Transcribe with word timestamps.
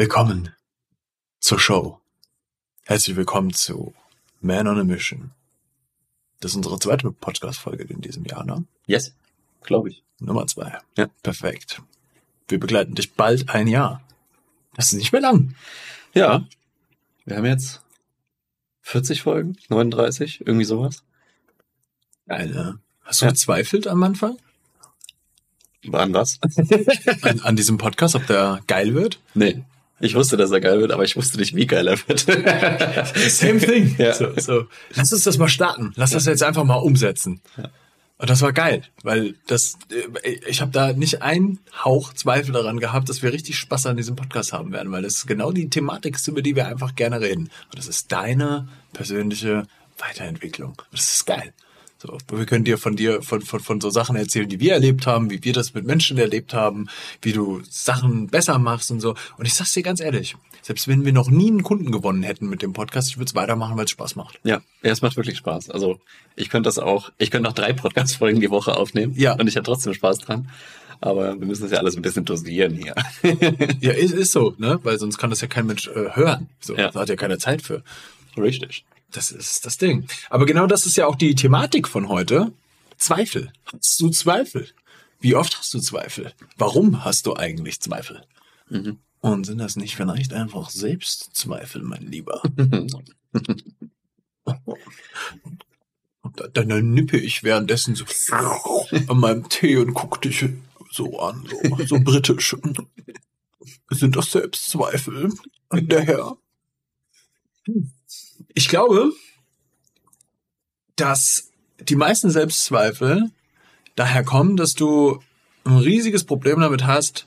Willkommen 0.00 0.54
zur 1.40 1.60
Show. 1.60 2.00
Herzlich 2.86 3.16
willkommen 3.16 3.52
zu 3.52 3.92
Man 4.40 4.66
on 4.66 4.78
a 4.80 4.82
Mission. 4.82 5.32
Das 6.40 6.52
ist 6.52 6.56
unsere 6.56 6.78
zweite 6.78 7.12
Podcast-Folge 7.12 7.84
in 7.84 8.00
diesem 8.00 8.24
Jahr, 8.24 8.42
ne? 8.46 8.64
Yes, 8.86 9.12
glaube 9.62 9.90
ich. 9.90 10.02
Nummer 10.18 10.46
zwei. 10.46 10.78
Ja. 10.96 11.08
Perfekt. 11.22 11.82
Wir 12.48 12.58
begleiten 12.58 12.94
dich 12.94 13.12
bald 13.12 13.50
ein 13.50 13.66
Jahr. 13.66 14.00
Das 14.74 14.86
ist 14.86 14.94
nicht 14.94 15.12
mehr 15.12 15.20
lang. 15.20 15.54
Ja, 16.14 16.46
wir 17.26 17.36
haben 17.36 17.44
jetzt 17.44 17.82
40 18.80 19.20
Folgen, 19.20 19.58
39, 19.68 20.40
irgendwie 20.46 20.64
sowas. 20.64 21.02
Geil? 22.26 22.78
Hast 23.02 23.20
du 23.20 23.26
Ja. 23.26 23.32
gezweifelt 23.32 23.86
am 23.86 24.02
Anfang? 24.02 24.38
Waren 25.84 26.14
was? 26.14 26.40
An, 27.20 27.40
an 27.40 27.54
diesem 27.56 27.76
Podcast, 27.76 28.14
ob 28.14 28.26
der 28.26 28.62
geil 28.66 28.94
wird? 28.94 29.20
nee. 29.34 29.62
Ich 30.00 30.14
wusste, 30.14 30.36
dass 30.36 30.50
er 30.50 30.60
geil 30.60 30.80
wird, 30.80 30.92
aber 30.92 31.04
ich 31.04 31.14
wusste 31.16 31.38
nicht, 31.38 31.54
wie 31.54 31.66
geil 31.66 31.86
er 31.86 31.98
wird. 32.08 32.20
Same 33.30 33.58
thing. 33.58 33.94
Ja. 33.98 34.14
So, 34.14 34.32
so. 34.36 34.66
Lass 34.94 35.12
uns 35.12 35.24
das 35.24 35.36
mal 35.36 35.48
starten. 35.48 35.92
Lass 35.94 36.10
das 36.10 36.24
jetzt 36.24 36.42
einfach 36.42 36.64
mal 36.64 36.76
umsetzen. 36.76 37.42
Und 38.16 38.28
das 38.28 38.42
war 38.42 38.52
geil, 38.52 38.82
weil 39.02 39.34
das, 39.46 39.78
äh, 39.90 40.30
ich 40.46 40.60
habe 40.60 40.70
da 40.72 40.92
nicht 40.92 41.22
einen 41.22 41.58
Hauch 41.84 42.12
Zweifel 42.12 42.52
daran 42.52 42.78
gehabt, 42.78 43.08
dass 43.08 43.22
wir 43.22 43.32
richtig 43.32 43.58
Spaß 43.58 43.86
an 43.86 43.96
diesem 43.96 44.14
Podcast 44.14 44.52
haben 44.52 44.72
werden, 44.72 44.92
weil 44.92 45.02
das 45.02 45.14
ist 45.14 45.26
genau 45.26 45.52
die 45.52 45.70
Thematik, 45.70 46.16
ist, 46.16 46.28
über 46.28 46.42
die 46.42 46.54
wir 46.54 46.66
einfach 46.66 46.94
gerne 46.94 47.20
reden. 47.20 47.44
Und 47.44 47.78
das 47.78 47.86
ist 47.86 48.12
deine 48.12 48.68
persönliche 48.92 49.66
Weiterentwicklung. 49.98 50.70
Und 50.70 50.92
das 50.92 51.12
ist 51.12 51.26
geil. 51.26 51.52
So, 52.02 52.16
wir 52.34 52.46
können 52.46 52.64
dir 52.64 52.78
von 52.78 52.96
dir, 52.96 53.20
von, 53.20 53.42
von, 53.42 53.60
von 53.60 53.78
so 53.80 53.90
Sachen 53.90 54.16
erzählen, 54.16 54.48
die 54.48 54.58
wir 54.58 54.72
erlebt 54.72 55.06
haben, 55.06 55.28
wie 55.28 55.44
wir 55.44 55.52
das 55.52 55.74
mit 55.74 55.84
Menschen 55.84 56.16
erlebt 56.16 56.54
haben, 56.54 56.86
wie 57.20 57.32
du 57.32 57.60
Sachen 57.68 58.28
besser 58.28 58.58
machst 58.58 58.90
und 58.90 59.00
so. 59.00 59.14
Und 59.36 59.44
ich 59.46 59.52
sag's 59.52 59.74
dir 59.74 59.82
ganz 59.82 60.00
ehrlich, 60.00 60.34
selbst 60.62 60.88
wenn 60.88 61.04
wir 61.04 61.12
noch 61.12 61.28
nie 61.30 61.48
einen 61.48 61.62
Kunden 61.62 61.92
gewonnen 61.92 62.22
hätten 62.22 62.48
mit 62.48 62.62
dem 62.62 62.72
Podcast, 62.72 63.08
ich 63.10 63.18
würde 63.18 63.26
es 63.26 63.34
weitermachen, 63.34 63.76
weil 63.76 63.84
es 63.84 63.90
Spaß 63.90 64.16
macht. 64.16 64.40
ja, 64.44 64.62
ja, 64.82 64.90
es 64.92 65.02
macht 65.02 65.16
wirklich 65.18 65.36
Spaß. 65.36 65.68
Also 65.68 66.00
ich 66.36 66.48
könnte 66.48 66.68
das 66.68 66.78
auch, 66.78 67.10
ich 67.18 67.30
könnte 67.30 67.46
noch 67.48 67.54
drei 67.54 67.74
Podcast-Folgen 67.74 68.40
die 68.40 68.50
Woche 68.50 68.78
aufnehmen. 68.78 69.12
Ja. 69.18 69.34
Und 69.34 69.46
ich 69.46 69.54
hätte 69.54 69.64
trotzdem 69.64 69.92
Spaß 69.92 70.18
dran. 70.20 70.48
Aber 71.02 71.38
wir 71.38 71.46
müssen 71.46 71.62
das 71.64 71.72
ja 71.72 71.78
alles 71.78 71.96
ein 71.96 72.02
bisschen 72.02 72.24
dosieren 72.24 72.74
hier. 72.76 72.94
Ja, 73.80 73.92
ist, 73.92 74.12
ist 74.12 74.32
so, 74.32 74.54
ne? 74.58 74.78
Weil 74.82 74.98
sonst 74.98 75.18
kann 75.18 75.28
das 75.30 75.40
ja 75.42 75.48
kein 75.48 75.66
Mensch 75.66 75.86
äh, 75.88 76.14
hören. 76.14 76.48
So, 76.60 76.76
Ja. 76.76 76.90
da 76.90 77.00
hat 77.00 77.08
ja 77.10 77.16
keine 77.16 77.36
Zeit 77.38 77.60
für. 77.62 77.82
Richtig. 78.38 78.84
Das 79.12 79.30
ist 79.32 79.64
das 79.66 79.76
Ding. 79.78 80.06
Aber 80.28 80.46
genau 80.46 80.66
das 80.66 80.86
ist 80.86 80.96
ja 80.96 81.06
auch 81.06 81.16
die 81.16 81.34
Thematik 81.34 81.88
von 81.88 82.08
heute. 82.08 82.52
Zweifel. 82.96 83.52
Hast 83.72 84.00
du 84.00 84.10
Zweifel? 84.10 84.68
Wie 85.20 85.34
oft 85.34 85.58
hast 85.58 85.72
du 85.74 85.80
Zweifel? 85.80 86.32
Warum 86.56 87.04
hast 87.04 87.26
du 87.26 87.34
eigentlich 87.36 87.80
Zweifel? 87.80 88.22
Und 89.20 89.44
sind 89.46 89.58
das 89.58 89.76
nicht 89.76 89.96
vielleicht 89.96 90.32
einfach 90.32 90.70
Selbstzweifel, 90.70 91.82
mein 91.82 92.02
Lieber? 92.06 92.40
Und 96.22 96.38
da- 96.38 96.48
dann 96.48 96.90
nippe 96.92 97.16
ich 97.18 97.42
währenddessen 97.42 97.94
so 97.94 98.04
an 99.08 99.18
meinem 99.18 99.48
Tee 99.48 99.76
und 99.76 99.94
guck 99.94 100.20
dich 100.22 100.44
so 100.92 101.18
an, 101.20 101.46
so, 101.48 101.84
so 101.86 102.00
britisch. 102.00 102.56
Sind 103.90 104.16
das 104.16 104.30
Selbstzweifel, 104.30 105.32
der 105.72 106.02
Herr? 106.02 106.36
Ich 108.54 108.68
glaube, 108.68 109.12
dass 110.96 111.50
die 111.80 111.96
meisten 111.96 112.30
Selbstzweifel 112.30 113.30
daher 113.96 114.24
kommen, 114.24 114.56
dass 114.56 114.74
du 114.74 115.20
ein 115.64 115.78
riesiges 115.78 116.24
Problem 116.24 116.60
damit 116.60 116.86
hast, 116.86 117.26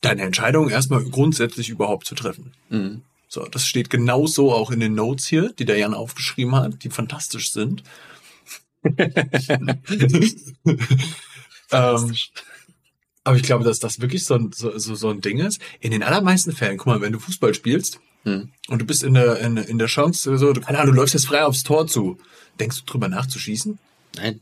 deine 0.00 0.22
Entscheidung 0.22 0.68
erstmal 0.68 1.04
grundsätzlich 1.04 1.68
überhaupt 1.68 2.06
zu 2.06 2.14
treffen. 2.14 2.52
Mhm. 2.68 3.02
So, 3.28 3.46
das 3.46 3.66
steht 3.66 3.90
genauso 3.90 4.52
auch 4.52 4.72
in 4.72 4.80
den 4.80 4.94
Notes 4.94 5.26
hier, 5.26 5.52
die 5.52 5.64
der 5.64 5.78
Jan 5.78 5.94
aufgeschrieben 5.94 6.56
hat, 6.56 6.82
die 6.82 6.90
fantastisch 6.90 7.52
sind. 7.52 7.84
ähm, 8.84 9.80
aber 13.22 13.36
ich 13.36 13.42
glaube, 13.42 13.64
dass 13.64 13.78
das 13.78 14.00
wirklich 14.00 14.24
so 14.24 14.34
ein, 14.34 14.52
so, 14.52 14.76
so, 14.78 14.94
so 14.94 15.10
ein 15.10 15.20
Ding 15.20 15.38
ist. 15.38 15.60
In 15.78 15.90
den 15.92 16.02
allermeisten 16.02 16.52
Fällen, 16.52 16.78
guck 16.78 16.86
mal, 16.86 17.02
wenn 17.02 17.12
du 17.12 17.20
Fußball 17.20 17.54
spielst 17.54 18.00
Mhm. 18.24 18.50
und 18.68 18.78
du 18.80 18.84
bist 18.84 19.02
in 19.02 19.14
der, 19.14 19.38
in, 19.40 19.56
in 19.56 19.78
der 19.78 19.86
Chance, 19.88 20.36
so, 20.36 20.52
du, 20.52 20.60
keine 20.60 20.78
Ahnung, 20.78 20.94
du 20.94 21.00
läufst 21.00 21.14
jetzt 21.14 21.26
frei 21.26 21.44
aufs 21.44 21.62
Tor 21.62 21.86
zu. 21.86 22.18
Denkst 22.58 22.80
du 22.84 22.92
drüber 22.92 23.08
nachzuschießen? 23.08 23.78
Nein. 24.16 24.40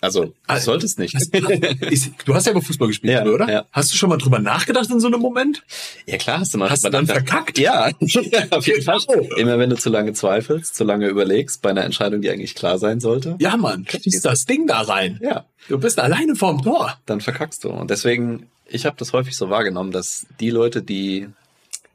Also, 0.00 0.34
Ah, 0.48 0.56
du 0.56 0.60
solltest 0.60 0.98
nicht. 0.98 1.14
Hast- 1.14 1.32
du 1.32 2.34
hast 2.34 2.44
ja 2.46 2.52
aber 2.52 2.60
Fußball 2.60 2.88
gespielt, 2.88 3.14
Ja, 3.14 3.24
oder? 3.24 3.50
ja. 3.50 3.64
Hast 3.72 3.90
du 3.90 3.96
schon 3.96 4.10
mal 4.10 4.18
drüber 4.18 4.38
nachgedacht 4.38 4.90
in 4.90 5.00
so 5.00 5.06
einem 5.06 5.20
Moment? 5.20 5.62
Ja 6.04 6.18
klar, 6.18 6.40
hast 6.40 6.52
du 6.52 6.58
mal. 6.58 6.68
Hast 6.68 6.84
du 6.84 6.90
dann 6.90 7.06
verkackt? 7.06 7.58
Ja, 7.58 7.86
auf 8.50 8.66
jeden 8.66 8.82
Fall. 8.82 8.98
Genau. 9.08 9.36
Immer 9.36 9.58
wenn 9.58 9.70
du 9.70 9.76
zu 9.76 9.88
lange 9.88 10.12
zweifelst, 10.12 10.74
zu 10.74 10.84
lange 10.84 11.06
überlegst 11.08 11.62
bei 11.62 11.70
einer 11.70 11.84
Entscheidung, 11.84 12.20
die 12.20 12.28
eigentlich 12.30 12.54
klar 12.54 12.78
sein 12.78 13.00
sollte, 13.00 13.36
Ja, 13.38 13.56
Mann, 13.56 13.86
schießt 13.88 14.24
das 14.26 14.44
Ding 14.44 14.66
da 14.66 14.82
rein. 14.82 15.18
ja, 15.22 15.46
Du 15.68 15.78
bist 15.78 15.98
alleine 15.98 16.36
vorm 16.36 16.60
Tor. 16.62 16.98
dann 17.06 17.22
verkackst 17.22 17.64
du. 17.64 17.70
Und 17.70 17.88
deswegen, 17.90 18.50
ich 18.66 18.84
habe 18.84 18.96
das 18.98 19.14
häufig 19.14 19.34
so 19.38 19.48
wahrgenommen, 19.48 19.90
dass 19.90 20.26
die 20.38 20.50
Leute, 20.50 20.82
die, 20.82 21.28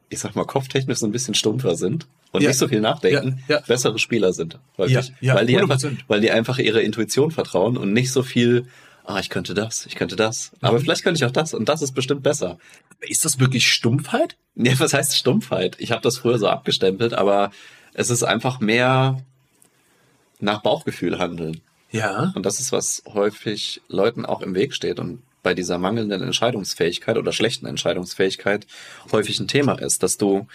ich 0.09 0.19
sag 0.19 0.35
mal, 0.35 0.45
kopftechnisch 0.45 0.97
so 0.99 1.05
ein 1.05 1.11
bisschen 1.11 1.35
stumpfer 1.35 1.75
sind 1.75 2.07
und 2.31 2.41
Ja. 2.41 2.49
nicht 2.49 2.57
so 2.57 2.67
viel 2.67 2.81
nachdenken, 2.81 3.43
Ja, 3.47 3.57
ja. 3.57 3.61
bessere 3.65 3.99
Spieler 3.99 4.33
sind. 4.33 4.59
Ja, 4.77 5.35
weil, 5.35 5.45
die 5.45 5.57
einfach, 5.57 5.77
100%. 5.77 5.97
weil 6.07 6.21
die 6.21 6.31
einfach 6.31 6.57
ihrer 6.57 6.81
Intuition 6.81 7.31
vertrauen 7.31 7.77
und 7.77 7.93
nicht 7.93 8.11
so 8.11 8.23
viel, 8.23 8.65
ah, 9.05 9.19
ich 9.19 9.29
könnte 9.29 9.53
das, 9.53 9.85
ich 9.85 9.95
könnte 9.95 10.15
das. 10.15 10.51
Mhm. 10.53 10.57
Aber 10.67 10.79
vielleicht 10.79 11.03
könnte 11.03 11.17
ich 11.17 11.25
auch 11.25 11.31
das 11.31 11.53
und 11.53 11.69
das 11.69 11.81
ist 11.81 11.93
bestimmt 11.93 12.23
besser. 12.23 12.57
Ist 13.01 13.23
das 13.25 13.39
wirklich 13.39 13.71
Stumpfheit? 13.71 14.35
Ja, 14.55 14.77
was 14.79 14.93
heißt 14.93 15.15
Stumpfheit? 15.15 15.75
Ich 15.79 15.91
habe 15.91 16.01
das 16.01 16.17
früher 16.17 16.37
so 16.39 16.47
abgestempelt, 16.49 17.13
aber 17.13 17.51
es 17.93 18.09
ist 18.09 18.23
einfach 18.23 18.59
mehr 18.59 19.21
nach 20.39 20.61
Bauchgefühl 20.61 21.17
handeln. 21.19 21.61
Ja. 21.91 22.31
Und 22.35 22.45
das 22.45 22.59
ist, 22.59 22.71
was 22.71 23.03
häufig 23.13 23.81
Leuten 23.87 24.25
auch 24.25 24.41
im 24.41 24.53
Weg 24.55 24.73
steht 24.73 24.99
und 24.99 25.21
bei 25.43 25.53
dieser 25.53 25.77
mangelnden 25.77 26.21
Entscheidungsfähigkeit 26.21 27.17
oder 27.17 27.31
schlechten 27.31 27.65
Entscheidungsfähigkeit 27.65 28.67
häufig 29.11 29.39
ein 29.39 29.47
Thema 29.47 29.73
ist, 29.73 30.03
dass 30.03 30.17
du 30.17 30.47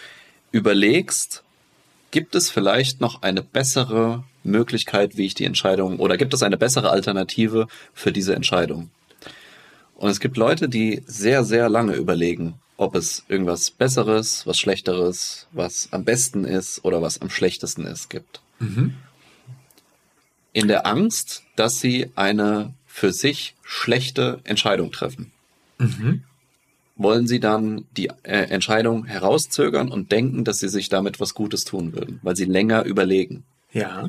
überlegst, 0.51 1.43
gibt 2.11 2.35
es 2.35 2.49
vielleicht 2.49 3.01
noch 3.01 3.23
eine 3.23 3.41
bessere 3.41 4.23
Möglichkeit, 4.43 5.17
wie 5.17 5.25
ich 5.25 5.33
die 5.33 5.45
Entscheidung, 5.45 5.99
oder 5.99 6.17
gibt 6.17 6.33
es 6.33 6.43
eine 6.43 6.57
bessere 6.57 6.89
Alternative 6.89 7.67
für 7.93 8.11
diese 8.11 8.35
Entscheidung? 8.35 8.89
Und 9.95 10.09
es 10.09 10.19
gibt 10.19 10.37
Leute, 10.37 10.69
die 10.69 11.01
sehr, 11.05 11.43
sehr 11.43 11.69
lange 11.69 11.95
überlegen, 11.95 12.55
ob 12.77 12.95
es 12.95 13.23
irgendwas 13.27 13.71
Besseres, 13.71 14.45
was 14.45 14.59
Schlechteres, 14.59 15.47
was 15.51 15.89
am 15.91 16.03
besten 16.03 16.45
ist 16.45 16.83
oder 16.83 17.01
was 17.01 17.21
am 17.21 17.29
schlechtesten 17.29 17.85
ist 17.85 18.09
gibt. 18.09 18.41
In 20.53 20.67
der 20.67 20.85
Angst, 20.85 21.43
dass 21.55 21.79
sie 21.79 22.11
eine 22.15 22.73
für 22.95 23.11
sich 23.11 23.55
schlechte 23.61 24.39
Entscheidung 24.45 24.89
treffen. 24.89 25.33
Wollen 26.95 27.27
sie 27.27 27.41
dann 27.41 27.83
die 27.97 28.07
äh, 28.23 28.47
Entscheidung 28.47 29.03
herauszögern 29.03 29.91
und 29.91 30.13
denken, 30.13 30.45
dass 30.45 30.59
sie 30.59 30.69
sich 30.69 30.87
damit 30.87 31.19
was 31.19 31.33
Gutes 31.33 31.65
tun 31.65 31.91
würden, 31.91 32.21
weil 32.23 32.37
sie 32.37 32.45
länger 32.45 32.85
überlegen. 32.85 33.43
Ja. 33.73 34.07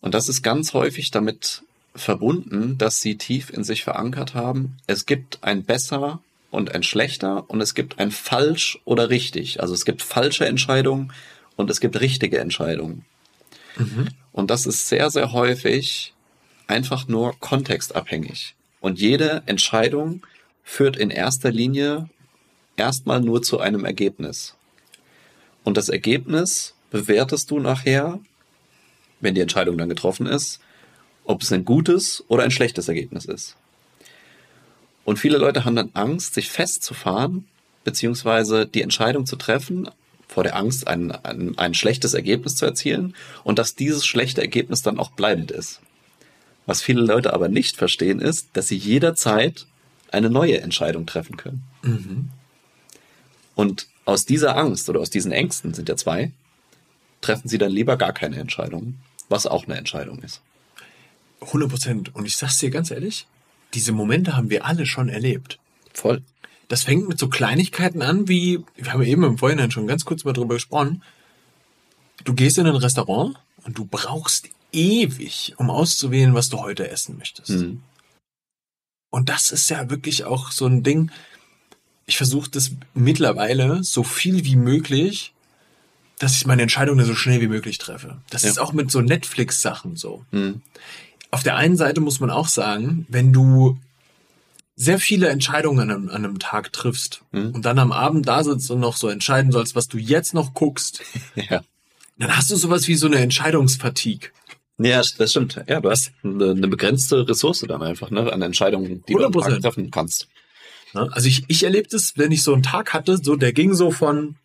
Und 0.00 0.14
das 0.14 0.30
ist 0.30 0.40
ganz 0.40 0.72
häufig 0.72 1.10
damit 1.10 1.64
verbunden, 1.94 2.78
dass 2.78 3.02
sie 3.02 3.18
tief 3.18 3.50
in 3.50 3.62
sich 3.62 3.84
verankert 3.84 4.32
haben, 4.34 4.78
es 4.86 5.04
gibt 5.04 5.44
ein 5.44 5.62
besser 5.62 6.20
und 6.50 6.74
ein 6.74 6.82
schlechter 6.82 7.44
und 7.50 7.60
es 7.60 7.74
gibt 7.74 7.98
ein 7.98 8.10
falsch 8.10 8.78
oder 8.86 9.10
richtig. 9.10 9.60
Also 9.60 9.74
es 9.74 9.84
gibt 9.84 10.00
falsche 10.00 10.46
Entscheidungen 10.46 11.12
und 11.56 11.68
es 11.68 11.80
gibt 11.80 12.00
richtige 12.00 12.38
Entscheidungen. 12.38 13.04
Und 14.32 14.50
das 14.50 14.64
ist 14.64 14.88
sehr, 14.88 15.10
sehr 15.10 15.32
häufig 15.32 16.14
einfach 16.66 17.08
nur 17.08 17.34
kontextabhängig. 17.38 18.54
Und 18.80 19.00
jede 19.00 19.42
Entscheidung 19.46 20.26
führt 20.62 20.96
in 20.96 21.10
erster 21.10 21.50
Linie 21.50 22.08
erstmal 22.76 23.20
nur 23.20 23.42
zu 23.42 23.60
einem 23.60 23.84
Ergebnis. 23.84 24.54
Und 25.64 25.76
das 25.76 25.88
Ergebnis 25.88 26.74
bewertest 26.90 27.50
du 27.50 27.58
nachher, 27.58 28.20
wenn 29.20 29.34
die 29.34 29.40
Entscheidung 29.40 29.78
dann 29.78 29.88
getroffen 29.88 30.26
ist, 30.26 30.60
ob 31.24 31.42
es 31.42 31.52
ein 31.52 31.64
gutes 31.64 32.24
oder 32.28 32.44
ein 32.44 32.50
schlechtes 32.50 32.88
Ergebnis 32.88 33.24
ist. 33.24 33.56
Und 35.04 35.18
viele 35.18 35.38
Leute 35.38 35.64
haben 35.64 35.76
dann 35.76 35.90
Angst, 35.94 36.34
sich 36.34 36.50
festzufahren, 36.50 37.46
beziehungsweise 37.84 38.66
die 38.66 38.82
Entscheidung 38.82 39.26
zu 39.26 39.36
treffen, 39.36 39.88
vor 40.28 40.42
der 40.42 40.56
Angst, 40.56 40.88
ein, 40.88 41.12
ein, 41.12 41.56
ein 41.56 41.74
schlechtes 41.74 42.14
Ergebnis 42.14 42.56
zu 42.56 42.66
erzielen 42.66 43.14
und 43.44 43.58
dass 43.58 43.76
dieses 43.76 44.04
schlechte 44.04 44.40
Ergebnis 44.40 44.82
dann 44.82 44.98
auch 44.98 45.12
bleibend 45.12 45.52
ist. 45.52 45.80
Was 46.66 46.82
viele 46.82 47.00
Leute 47.00 47.32
aber 47.32 47.48
nicht 47.48 47.76
verstehen, 47.76 48.20
ist, 48.20 48.48
dass 48.54 48.68
sie 48.68 48.76
jederzeit 48.76 49.66
eine 50.10 50.30
neue 50.30 50.60
Entscheidung 50.60 51.06
treffen 51.06 51.36
können. 51.36 51.62
Und 53.54 53.86
aus 54.04 54.26
dieser 54.26 54.56
Angst 54.56 54.88
oder 54.88 55.00
aus 55.00 55.10
diesen 55.10 55.32
Ängsten 55.32 55.74
sind 55.74 55.88
ja 55.88 55.96
zwei, 55.96 56.32
treffen 57.20 57.48
sie 57.48 57.58
dann 57.58 57.72
lieber 57.72 57.96
gar 57.96 58.12
keine 58.12 58.36
Entscheidung, 58.36 58.96
was 59.28 59.46
auch 59.46 59.64
eine 59.66 59.76
Entscheidung 59.76 60.22
ist. 60.22 60.42
100 61.40 61.68
Prozent. 61.68 62.14
Und 62.14 62.26
ich 62.26 62.36
sag's 62.36 62.58
dir 62.58 62.70
ganz 62.70 62.90
ehrlich, 62.90 63.26
diese 63.74 63.92
Momente 63.92 64.36
haben 64.36 64.50
wir 64.50 64.64
alle 64.64 64.86
schon 64.86 65.08
erlebt. 65.08 65.58
Voll. 65.92 66.22
Das 66.68 66.84
fängt 66.84 67.08
mit 67.08 67.18
so 67.18 67.28
Kleinigkeiten 67.28 68.02
an, 68.02 68.28
wie, 68.28 68.64
wir 68.76 68.92
haben 68.92 69.02
eben 69.02 69.22
im 69.22 69.38
Vorhinein 69.38 69.70
schon 69.70 69.86
ganz 69.86 70.04
kurz 70.04 70.24
mal 70.24 70.32
drüber 70.32 70.54
gesprochen. 70.54 71.02
Du 72.24 72.34
gehst 72.34 72.58
in 72.58 72.66
ein 72.66 72.76
Restaurant 72.76 73.36
und 73.64 73.78
du 73.78 73.84
brauchst 73.84 74.48
ewig, 74.72 75.54
um 75.56 75.70
auszuwählen, 75.70 76.34
was 76.34 76.48
du 76.48 76.58
heute 76.58 76.88
essen 76.90 77.16
möchtest. 77.18 77.50
Mhm. 77.50 77.82
Und 79.10 79.28
das 79.28 79.50
ist 79.50 79.68
ja 79.70 79.88
wirklich 79.90 80.24
auch 80.24 80.50
so 80.50 80.66
ein 80.66 80.82
Ding. 80.82 81.10
Ich 82.06 82.16
versuche 82.16 82.50
das 82.50 82.72
mittlerweile 82.94 83.82
so 83.82 84.02
viel 84.02 84.44
wie 84.44 84.56
möglich, 84.56 85.32
dass 86.18 86.34
ich 86.36 86.46
meine 86.46 86.62
Entscheidungen 86.62 87.04
so 87.04 87.14
schnell 87.14 87.40
wie 87.40 87.48
möglich 87.48 87.78
treffe. 87.78 88.18
Das 88.30 88.42
Ja. 88.42 88.50
ist 88.50 88.58
auch 88.58 88.72
mit 88.72 88.90
so 88.90 89.00
Netflix-Sachen 89.00 89.96
so. 89.96 90.24
Mhm. 90.30 90.62
Auf 91.30 91.42
der 91.42 91.56
einen 91.56 91.76
Seite 91.76 92.00
muss 92.00 92.20
man 92.20 92.30
auch 92.30 92.48
sagen, 92.48 93.06
wenn 93.08 93.32
du 93.32 93.78
sehr 94.76 94.98
viele 94.98 95.28
Entscheidungen 95.30 95.80
an 95.80 95.90
einem, 95.90 96.08
an 96.10 96.24
einem 96.24 96.38
Tag 96.38 96.72
triffst 96.72 97.22
Mhm. 97.32 97.50
und 97.54 97.62
dann 97.64 97.78
am 97.78 97.92
Abend 97.92 98.28
da 98.28 98.44
sitzt 98.44 98.70
und 98.70 98.80
noch 98.80 98.96
so 98.96 99.08
entscheiden 99.08 99.50
sollst, 99.52 99.74
was 99.74 99.88
du 99.88 99.96
jetzt 99.98 100.34
noch 100.34 100.52
guckst, 100.54 101.02
Ja. 101.34 101.62
dann 102.18 102.36
hast 102.36 102.50
du 102.50 102.56
sowas 102.56 102.86
wie 102.86 102.94
so 102.96 103.06
eine 103.06 103.16
Entscheidungsfatigue. 103.18 104.30
Ja, 104.78 105.00
das 105.00 105.30
stimmt. 105.30 105.62
Ja, 105.68 105.80
du 105.80 105.90
hast 105.90 106.12
eine, 106.22 106.68
begrenzte 106.68 107.26
Ressource 107.26 107.64
dann 107.66 107.82
einfach, 107.82 108.10
ne, 108.10 108.30
an 108.30 108.42
Entscheidungen, 108.42 109.02
die 109.08 109.14
du 109.14 109.24
am 109.24 109.32
Tag 109.32 109.52
100%. 109.52 109.62
treffen 109.62 109.90
kannst. 109.90 110.28
Ne? 110.92 111.08
Also 111.12 111.28
ich, 111.28 111.44
ich 111.48 111.62
erlebe 111.62 111.88
das, 111.88 112.14
wenn 112.16 112.32
ich 112.32 112.42
so 112.42 112.52
einen 112.52 112.62
Tag 112.62 112.92
hatte, 112.92 113.18
so 113.22 113.36
der 113.36 113.52
ging 113.52 113.74
so 113.74 113.90
von 113.90 114.36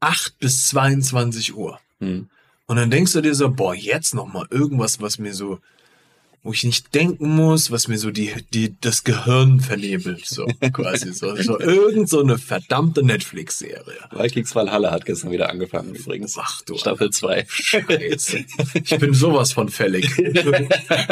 8 0.00 0.38
bis 0.38 0.68
22 0.68 1.54
Uhr. 1.54 1.80
Mhm. 2.00 2.28
Und 2.66 2.76
dann 2.76 2.90
denkst 2.90 3.12
du 3.12 3.20
dir 3.20 3.34
so, 3.34 3.50
boah, 3.50 3.74
jetzt 3.74 4.14
noch 4.14 4.32
mal 4.32 4.46
irgendwas, 4.50 5.00
was 5.00 5.18
mir 5.18 5.34
so, 5.34 5.58
wo 6.44 6.52
ich 6.52 6.62
nicht 6.62 6.94
denken 6.94 7.34
muss, 7.34 7.70
was 7.70 7.88
mir 7.88 7.96
so 7.96 8.10
die, 8.10 8.30
die, 8.52 8.78
das 8.78 9.02
Gehirn 9.02 9.60
vernebelt, 9.60 10.26
so 10.26 10.44
quasi 10.74 11.10
so, 11.14 11.34
so 11.36 11.58
irgend 11.58 12.10
so 12.10 12.20
eine 12.20 12.36
verdammte 12.36 13.02
Netflix-Serie. 13.02 13.96
Vikings 14.12 14.54
Valhalla 14.54 14.90
hat 14.90 15.06
gestern 15.06 15.30
wieder 15.30 15.48
angefangen 15.48 15.94
übrigens. 15.94 16.36
Ach 16.38 16.60
du 16.60 16.76
Staffel 16.76 17.08
2. 17.08 17.46
Scheiße. 17.48 18.44
Ich 18.74 18.98
bin 18.98 19.14
sowas 19.14 19.52
von 19.52 19.70
fällig. 19.70 20.04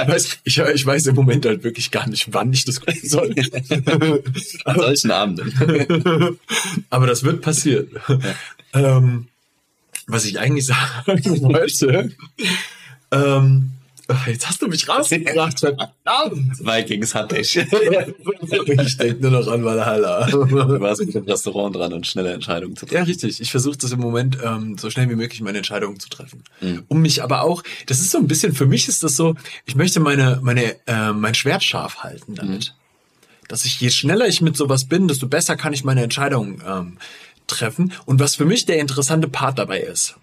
Ich 0.02 0.08
weiß, 0.08 0.38
ich, 0.44 0.58
ich 0.58 0.86
weiß 0.86 1.06
im 1.06 1.14
Moment 1.14 1.46
halt 1.46 1.64
wirklich 1.64 1.90
gar 1.90 2.06
nicht, 2.08 2.32
wann 2.32 2.52
ich 2.52 2.64
das 2.64 2.80
gucken 2.80 3.08
soll. 3.08 3.34
An 4.64 4.76
solchen 4.76 5.10
Abenden. 5.10 6.38
Aber 6.90 7.06
das 7.06 7.22
wird 7.22 7.40
passieren. 7.40 7.88
Ähm, 8.74 9.28
was 10.06 10.24
ich 10.24 10.38
eigentlich 10.38 10.66
sagen 10.66 11.24
wollte, 11.42 12.12
ähm, 13.10 13.72
jetzt 14.26 14.48
hast 14.48 14.62
du 14.62 14.68
mich 14.68 14.88
rausgebracht, 14.88 15.60
verdammt. 16.04 16.58
Vikings 16.60 17.14
hatte 17.14 17.38
ich. 17.38 17.58
Ich 18.82 18.96
denke 18.96 19.22
nur 19.22 19.30
noch 19.30 19.46
an 19.48 19.64
Valhalla. 19.64 20.26
Du 20.26 20.50
warst 20.80 21.04
mit 21.04 21.14
dem 21.14 21.24
Restaurant 21.24 21.74
dran 21.74 21.92
und 21.92 22.06
schnelle 22.06 22.32
Entscheidungen 22.32 22.76
zu 22.76 22.86
treffen. 22.86 22.96
Ja, 22.96 23.02
richtig. 23.04 23.40
Ich 23.40 23.50
versuche 23.50 23.76
das 23.76 23.92
im 23.92 24.00
Moment 24.00 24.38
ähm, 24.42 24.76
so 24.78 24.90
schnell 24.90 25.08
wie 25.08 25.14
möglich 25.14 25.40
meine 25.40 25.58
Entscheidungen 25.58 25.98
zu 26.00 26.08
treffen. 26.08 26.44
Mhm. 26.60 26.84
Um 26.88 27.00
mich 27.00 27.22
aber 27.22 27.42
auch, 27.42 27.62
das 27.86 28.00
ist 28.00 28.10
so 28.10 28.18
ein 28.18 28.26
bisschen, 28.26 28.54
für 28.54 28.66
mich 28.66 28.88
ist 28.88 29.02
das 29.02 29.16
so, 29.16 29.34
ich 29.64 29.74
möchte 29.74 30.00
meine, 30.00 30.40
meine, 30.42 30.76
äh, 30.86 31.12
mein 31.12 31.34
Schwert 31.34 31.62
scharf 31.62 31.98
halten 31.98 32.34
damit. 32.34 32.74
Dass 33.48 33.64
ich, 33.64 33.80
je 33.80 33.90
schneller 33.90 34.26
ich 34.26 34.40
mit 34.40 34.56
sowas 34.56 34.86
bin, 34.86 35.08
desto 35.08 35.26
besser 35.28 35.56
kann 35.56 35.72
ich 35.72 35.84
meine 35.84 36.02
Entscheidungen 36.02 36.62
ähm, 36.66 36.98
treffen. 37.46 37.92
Und 38.06 38.20
was 38.20 38.36
für 38.36 38.44
mich 38.44 38.66
der 38.66 38.78
interessante 38.78 39.28
Part 39.28 39.58
dabei 39.58 39.80
ist, 39.80 40.16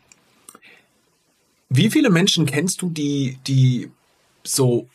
wie 1.70 1.90
viele 1.90 2.10
Menschen 2.10 2.46
kennst 2.46 2.82
du, 2.82 2.90
die, 2.90 3.38
die 3.48 3.90
so 4.44 4.90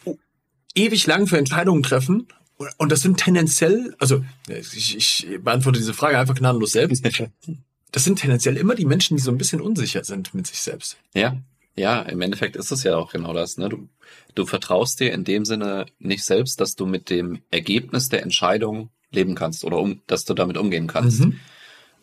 ewig 0.74 1.06
lang 1.06 1.26
für 1.26 1.38
Entscheidungen 1.38 1.82
treffen? 1.82 2.26
Und 2.78 2.92
das 2.92 3.00
sind 3.00 3.18
tendenziell, 3.18 3.94
also 3.98 4.24
ich, 4.48 4.96
ich 4.96 5.28
beantworte 5.40 5.78
diese 5.78 5.94
Frage 5.94 6.18
einfach 6.18 6.34
gnadenlos 6.34 6.72
selbst. 6.72 7.04
Das 7.90 8.04
sind 8.04 8.18
tendenziell 8.18 8.56
immer 8.56 8.74
die 8.74 8.86
Menschen, 8.86 9.16
die 9.16 9.22
so 9.22 9.30
ein 9.30 9.38
bisschen 9.38 9.60
unsicher 9.60 10.04
sind 10.04 10.34
mit 10.34 10.46
sich 10.46 10.58
selbst. 10.58 10.96
Ja, 11.14 11.36
ja, 11.76 12.02
im 12.02 12.20
Endeffekt 12.20 12.56
ist 12.56 12.70
es 12.70 12.84
ja 12.84 12.96
auch 12.96 13.12
genau 13.12 13.32
das. 13.32 13.56
Ne? 13.56 13.68
Du, 13.68 13.88
du 14.34 14.46
vertraust 14.46 15.00
dir 15.00 15.12
in 15.12 15.24
dem 15.24 15.44
Sinne 15.44 15.86
nicht 15.98 16.24
selbst, 16.24 16.60
dass 16.60 16.76
du 16.76 16.86
mit 16.86 17.10
dem 17.10 17.42
Ergebnis 17.50 18.08
der 18.08 18.22
Entscheidung 18.22 18.90
leben 19.10 19.34
kannst 19.34 19.64
oder 19.64 19.78
um, 19.78 20.00
dass 20.06 20.24
du 20.24 20.34
damit 20.34 20.56
umgehen 20.56 20.86
kannst. 20.86 21.20
Mhm. 21.20 21.40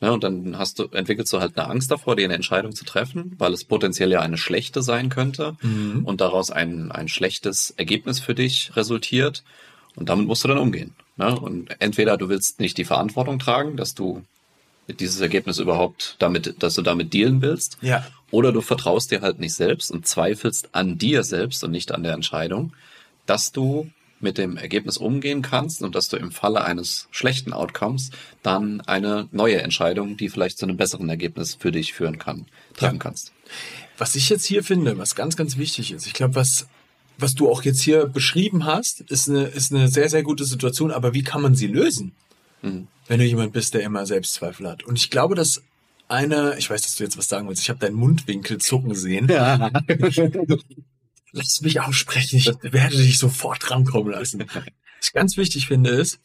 Ne? 0.01 0.12
Und 0.12 0.24
dann 0.24 0.57
hast 0.57 0.80
du, 0.80 0.86
entwickelst 0.92 1.31
du 1.31 1.39
halt 1.39 1.57
eine 1.57 1.69
Angst 1.69 1.92
davor, 1.92 2.15
dir 2.15 2.25
eine 2.25 2.33
Entscheidung 2.36 2.74
zu 2.74 2.83
treffen, 2.86 3.36
weil 3.38 3.53
es 3.53 3.63
potenziell 3.63 4.12
ja 4.12 4.19
eine 4.21 4.38
schlechte 4.38 4.81
sein 4.81 5.09
könnte 5.09 5.56
Mhm. 5.62 6.03
und 6.06 6.19
daraus 6.21 6.51
ein, 6.51 6.92
ein 6.92 7.07
schlechtes 7.07 7.71
Ergebnis 7.77 8.19
für 8.19 8.36
dich 8.36 8.75
resultiert. 8.75 9.44
Und 9.95 10.09
damit 10.09 10.25
musst 10.27 10.44
du 10.44 10.48
dann 10.48 10.57
umgehen. 10.57 10.95
Ne? 11.18 11.38
Und 11.39 11.69
entweder 11.80 12.18
du 12.18 12.30
willst 12.30 12.59
nicht 12.59 12.77
die 12.77 12.86
Verantwortung 12.86 13.39
tragen, 13.39 13.77
dass 13.77 13.94
du 13.94 14.24
dieses 15.00 15.21
Ergebnis 15.21 15.59
überhaupt 15.59 16.15
damit, 16.19 16.56
dass 16.63 16.74
du 16.75 16.81
damit 16.81 17.13
dealen 17.13 17.42
willst, 17.42 17.77
Ja. 17.81 18.06
oder 18.31 18.51
du 18.51 18.62
vertraust 18.62 19.12
dir 19.12 19.21
halt 19.21 19.39
nicht 19.39 19.53
selbst 19.53 19.92
und 19.92 20.07
zweifelst 20.07 20.69
an 20.74 20.98
dir 20.98 21.24
selbst 21.24 21.63
und 21.63 21.71
nicht 21.71 21.92
an 21.94 22.03
der 22.03 22.13
Entscheidung, 22.13 22.74
dass 23.25 23.51
du 23.51 23.89
mit 24.22 24.38
dem 24.38 24.58
Ergebnis 24.58 24.98
umgehen 24.98 25.42
kannst 25.42 25.82
und 25.82 25.96
dass 25.96 26.10
du 26.10 26.18
im 26.18 26.32
Falle 26.32 26.64
eines 26.64 27.08
schlechten 27.12 27.54
Outcomes 27.54 28.12
dann 28.44 28.82
eine 28.82 29.28
neue 29.32 29.62
Entscheidung, 29.62 30.18
die 30.18 30.30
vielleicht 30.30 30.58
zu 30.58 30.66
einem 30.66 30.78
besseren 30.78 31.10
Ergebnis 31.10 31.56
für 31.56 31.72
dich 31.72 31.94
führen 31.94 32.18
kann, 32.18 32.46
treffen 32.76 32.96
Ja. 32.96 33.00
kannst. 33.00 33.32
Was 33.98 34.16
ich 34.16 34.30
jetzt 34.30 34.46
hier 34.46 34.64
finde, 34.64 34.98
was 34.98 35.16
ganz, 35.16 35.36
ganz 35.36 35.58
wichtig 35.58 35.92
ist, 35.92 36.08
ich 36.08 36.14
glaube, 36.14 36.36
was, 36.36 36.68
was 37.18 37.36
du 37.36 37.50
auch 37.50 37.64
jetzt 37.64 37.82
hier 37.82 38.08
beschrieben 38.08 38.66
hast, 38.66 39.02
ist 39.02 39.30
eine, 39.30 39.44
ist 39.44 39.72
eine 39.74 39.88
sehr, 39.90 40.10
sehr 40.10 40.24
gute 40.24 40.46
Situation, 40.46 40.92
aber 40.92 41.14
wie 41.14 41.24
kann 41.24 41.42
man 41.42 41.54
sie 41.56 41.68
lösen? 41.68 42.14
Mhm. 42.62 42.88
Wenn 43.08 43.20
du 43.20 43.26
jemand 43.26 43.54
bist, 43.54 43.74
der 43.74 43.82
immer 43.82 44.06
Selbstzweifel 44.06 44.68
hat. 44.70 44.84
Und 44.84 44.98
ich 44.98 45.10
glaube, 45.10 45.36
dass 45.36 45.62
eine, 46.08 46.56
ich 46.58 46.70
weiß, 46.70 46.82
dass 46.82 46.96
du 46.96 47.04
jetzt 47.04 47.18
was 47.18 47.28
sagen 47.30 47.48
willst, 47.48 47.62
ich 47.62 47.70
habe 47.70 47.80
deinen 47.80 47.96
Mundwinkel 47.96 48.58
zucken 48.60 48.96
sehen. 48.96 49.28
Lass 51.31 51.62
mich 51.62 51.80
aussprechen, 51.80 52.38
ich 52.38 52.48
werde 52.62 52.98
dich 52.98 53.18
sofort 53.18 53.69
rankommen 53.72 54.12
lassen. 54.12 54.45
Was 54.54 54.63
ich 55.01 55.13
ganz 55.13 55.38
wichtig 55.38 55.68
finde 55.68 55.92
ist, 55.92 56.19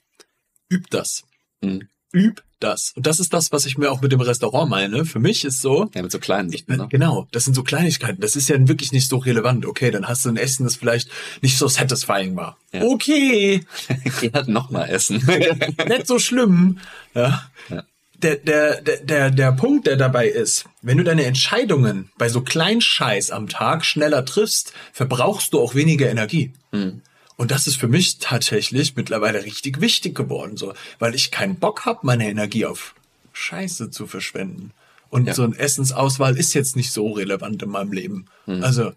üb 0.70 0.90
das. 0.90 1.24
Mhm. 1.60 1.88
Üb 2.12 2.42
das. 2.60 2.92
Und 2.96 3.06
das 3.06 3.20
ist 3.20 3.32
das, 3.34 3.52
was 3.52 3.66
ich 3.66 3.76
mir 3.76 3.90
auch 3.90 4.00
mit 4.00 4.12
dem 4.12 4.20
Restaurant 4.20 4.70
meine. 4.70 5.04
Für 5.04 5.18
mich 5.18 5.44
ist 5.44 5.60
so, 5.60 5.90
Ja, 5.94 6.02
mit 6.02 6.10
so 6.10 6.18
kleinen 6.18 6.50
Sachen, 6.50 6.76
ne? 6.76 6.88
Genau, 6.90 7.28
das 7.30 7.44
sind 7.44 7.54
so 7.54 7.62
Kleinigkeiten. 7.62 8.20
Das 8.20 8.36
ist 8.36 8.48
ja 8.48 8.56
wirklich 8.66 8.92
nicht 8.92 9.08
so 9.08 9.18
relevant. 9.18 9.66
Okay, 9.66 9.90
dann 9.90 10.08
hast 10.08 10.24
du 10.24 10.30
ein 10.30 10.36
Essen, 10.36 10.64
das 10.64 10.76
vielleicht 10.76 11.10
nicht 11.42 11.58
so 11.58 11.68
satisfying 11.68 12.34
war. 12.36 12.56
Ja. 12.72 12.82
Okay, 12.82 13.64
Geh 14.20 14.32
halt 14.32 14.48
nochmal 14.48 14.88
essen. 14.90 15.16
nicht 15.88 16.06
so 16.06 16.18
schlimm. 16.18 16.78
Ja. 17.14 17.50
Ja. 17.68 17.84
Der, 18.26 18.80
der, 18.80 18.80
der, 18.82 19.30
der, 19.30 19.52
Punkt, 19.52 19.86
der 19.86 19.96
dabei 19.96 20.26
ist, 20.26 20.64
wenn 20.82 20.98
du 20.98 21.04
deine 21.04 21.24
Entscheidungen 21.26 22.10
bei 22.18 22.28
so 22.28 22.40
kleinen 22.40 22.80
Scheiß 22.80 23.30
am 23.30 23.48
Tag 23.48 23.84
schneller 23.84 24.24
triffst, 24.24 24.72
verbrauchst 24.92 25.52
du 25.52 25.60
auch 25.60 25.76
weniger 25.76 26.10
Energie. 26.10 26.52
Mhm. 26.72 27.02
Und 27.36 27.52
das 27.52 27.68
ist 27.68 27.76
für 27.76 27.86
mich 27.86 28.18
tatsächlich 28.18 28.96
mittlerweile 28.96 29.44
richtig 29.44 29.80
wichtig 29.80 30.16
geworden, 30.16 30.56
so, 30.56 30.74
weil 30.98 31.14
ich 31.14 31.30
keinen 31.30 31.56
Bock 31.56 31.84
hab, 31.84 32.02
meine 32.02 32.28
Energie 32.28 32.66
auf 32.66 32.96
Scheiße 33.32 33.90
zu 33.90 34.08
verschwenden. 34.08 34.72
Und 35.08 35.26
Ja. 35.26 35.34
so 35.34 35.44
ein 35.44 35.54
Essensauswahl 35.54 36.36
ist 36.36 36.52
jetzt 36.54 36.74
nicht 36.74 36.90
so 36.90 37.12
relevant 37.12 37.62
in 37.62 37.70
meinem 37.70 37.92
Leben. 37.92 38.26
Mhm. 38.46 38.64
Also 38.64 38.92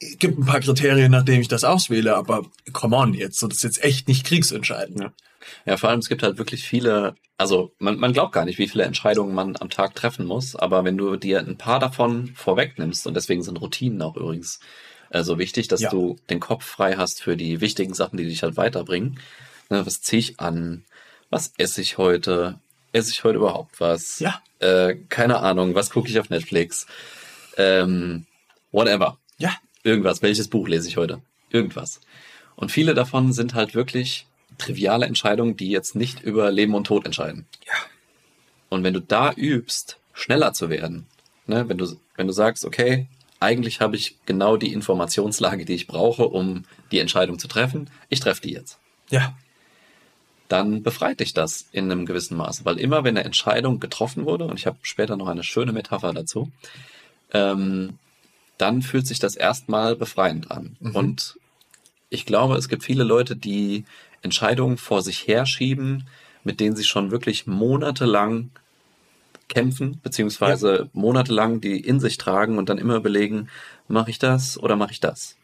es 0.00 0.18
gibt 0.18 0.38
ein 0.38 0.44
paar 0.44 0.60
Kriterien, 0.60 1.12
nachdem 1.12 1.40
ich 1.40 1.48
das 1.48 1.64
auswähle, 1.64 2.14
aber 2.14 2.44
come 2.74 2.94
on 2.94 3.14
jetzt, 3.14 3.38
so 3.38 3.48
das 3.48 3.58
ist 3.58 3.64
jetzt 3.64 3.84
echt 3.84 4.06
nicht 4.06 4.26
kriegsentscheidend. 4.26 5.00
Ja. 5.00 5.12
Ja, 5.66 5.76
vor 5.76 5.90
allem, 5.90 6.00
es 6.00 6.08
gibt 6.08 6.22
halt 6.22 6.38
wirklich 6.38 6.64
viele, 6.64 7.14
also 7.36 7.72
man, 7.78 7.98
man 7.98 8.12
glaubt 8.12 8.32
gar 8.32 8.44
nicht, 8.44 8.58
wie 8.58 8.68
viele 8.68 8.84
Entscheidungen 8.84 9.34
man 9.34 9.56
am 9.56 9.70
Tag 9.70 9.94
treffen 9.94 10.26
muss, 10.26 10.56
aber 10.56 10.84
wenn 10.84 10.98
du 10.98 11.16
dir 11.16 11.40
ein 11.40 11.56
paar 11.58 11.78
davon 11.80 12.28
vorwegnimmst, 12.34 13.06
und 13.06 13.14
deswegen 13.14 13.42
sind 13.42 13.60
Routinen 13.60 14.02
auch 14.02 14.16
übrigens 14.16 14.60
äh, 15.10 15.22
so 15.22 15.38
wichtig, 15.38 15.68
dass 15.68 15.80
Ja. 15.80 15.90
du 15.90 16.16
den 16.30 16.40
Kopf 16.40 16.64
frei 16.64 16.96
hast 16.96 17.22
für 17.22 17.36
die 17.36 17.60
wichtigen 17.60 17.94
Sachen, 17.94 18.16
die 18.16 18.24
dich 18.24 18.42
halt 18.42 18.56
weiterbringen. 18.56 19.18
Ne, 19.70 19.84
was 19.86 20.00
ziehe 20.00 20.20
ich 20.20 20.40
an? 20.40 20.84
Was 21.30 21.52
esse 21.58 21.80
ich 21.80 21.98
heute? 21.98 22.58
Esse 22.92 23.10
ich 23.12 23.22
heute 23.24 23.36
überhaupt 23.38 23.80
was? 23.80 24.18
Ja. 24.18 24.40
Äh, 24.60 24.96
keine 25.08 25.40
Ahnung, 25.40 25.74
was 25.74 25.90
gucke 25.90 26.08
ich 26.08 26.18
auf 26.18 26.30
Netflix? 26.30 26.86
Ähm, 27.56 28.26
whatever 28.72 29.18
Ja, 29.38 29.52
irgendwas, 29.82 30.22
welches 30.22 30.48
Buch 30.48 30.68
lese 30.68 30.88
ich 30.88 30.96
heute? 30.96 31.20
Irgendwas. 31.50 32.00
Und 32.56 32.72
viele 32.72 32.94
davon 32.94 33.32
sind 33.32 33.54
halt 33.54 33.74
wirklich 33.74 34.26
triviale 34.58 35.06
Entscheidungen, 35.06 35.56
die 35.56 35.70
jetzt 35.70 35.94
nicht 35.94 36.20
über 36.22 36.50
Leben 36.50 36.74
und 36.74 36.86
Tod 36.86 37.06
entscheiden. 37.06 37.46
Ja. 37.66 37.74
Und 38.68 38.84
wenn 38.84 38.94
du 38.94 39.00
da 39.00 39.32
übst, 39.32 39.98
schneller 40.12 40.52
zu 40.52 40.68
werden, 40.68 41.06
ne, 41.46 41.68
wenn 41.68 41.78
du, 41.78 41.96
wenn 42.16 42.26
du 42.26 42.32
sagst, 42.32 42.64
okay, 42.64 43.06
eigentlich 43.40 43.80
habe 43.80 43.96
ich 43.96 44.16
genau 44.26 44.56
die 44.56 44.72
Informationslage, 44.72 45.64
die 45.64 45.74
ich 45.74 45.86
brauche, 45.86 46.28
um 46.28 46.64
die 46.90 46.98
Entscheidung 46.98 47.38
zu 47.38 47.48
treffen, 47.48 47.88
ich 48.08 48.20
treffe 48.20 48.42
die 48.42 48.52
jetzt. 48.52 48.78
ja, 49.10 49.36
Dann 50.48 50.82
befreit 50.82 51.20
dich 51.20 51.34
das 51.34 51.68
in 51.72 51.90
einem 51.90 52.04
gewissen 52.04 52.36
Maße, 52.36 52.64
weil 52.64 52.78
immer 52.78 53.04
wenn 53.04 53.16
eine 53.16 53.24
Entscheidung 53.24 53.80
getroffen 53.80 54.24
wurde, 54.26 54.44
und 54.44 54.58
ich 54.58 54.66
habe 54.66 54.78
später 54.82 55.16
noch 55.16 55.28
eine 55.28 55.44
schöne 55.44 55.72
Metapher 55.72 56.12
dazu, 56.12 56.50
ähm, 57.32 57.98
dann 58.56 58.82
fühlt 58.82 59.06
sich 59.06 59.20
das 59.20 59.36
erstmal 59.36 59.94
befreiend 59.94 60.50
an. 60.50 60.76
Mhm. 60.80 60.96
Und 60.96 61.38
ich 62.10 62.26
glaube, 62.26 62.56
es 62.56 62.68
gibt 62.68 62.82
viele 62.82 63.04
Leute, 63.04 63.36
die 63.36 63.84
Entscheidungen 64.22 64.76
vor 64.76 65.02
sich 65.02 65.26
herschieben, 65.26 66.06
mit 66.44 66.60
denen 66.60 66.76
sie 66.76 66.84
schon 66.84 67.10
wirklich 67.10 67.46
monatelang 67.46 68.50
kämpfen, 69.48 69.98
beziehungsweise 70.02 70.90
monatelang 70.92 71.60
die 71.60 71.80
in 71.80 72.00
sich 72.00 72.18
tragen 72.18 72.58
und 72.58 72.68
dann 72.68 72.78
immer 72.78 72.96
überlegen, 72.96 73.48
mache 73.88 74.10
ich 74.10 74.18
das 74.18 74.58
oder 74.58 74.76
mache 74.76 74.92
ich 74.92 75.00
das? 75.00 75.36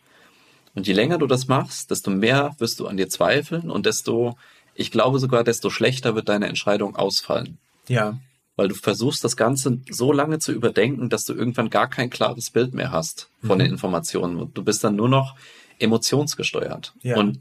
Und 0.74 0.86
je 0.86 0.92
länger 0.92 1.18
du 1.18 1.26
das 1.26 1.48
machst, 1.48 1.90
desto 1.90 2.10
mehr 2.10 2.54
wirst 2.58 2.80
du 2.80 2.86
an 2.86 2.96
dir 2.96 3.08
zweifeln 3.08 3.70
und 3.70 3.86
desto, 3.86 4.36
ich 4.74 4.90
glaube 4.90 5.18
sogar, 5.20 5.44
desto 5.44 5.70
schlechter 5.70 6.14
wird 6.14 6.28
deine 6.28 6.48
Entscheidung 6.48 6.96
ausfallen. 6.96 7.58
Ja. 7.88 8.18
Weil 8.56 8.68
du 8.68 8.74
versuchst, 8.74 9.24
das 9.24 9.36
Ganze 9.36 9.78
so 9.90 10.12
lange 10.12 10.38
zu 10.38 10.52
überdenken, 10.52 11.08
dass 11.08 11.24
du 11.24 11.32
irgendwann 11.32 11.70
gar 11.70 11.88
kein 11.88 12.10
klares 12.10 12.50
Bild 12.50 12.74
mehr 12.74 12.92
hast 12.92 13.28
von 13.40 13.58
Mhm. 13.58 13.62
den 13.62 13.72
Informationen. 13.72 14.50
Du 14.52 14.62
bist 14.62 14.84
dann 14.84 14.96
nur 14.96 15.08
noch 15.08 15.34
emotionsgesteuert. 15.78 16.92
Ja. 17.02 17.16
Und 17.16 17.40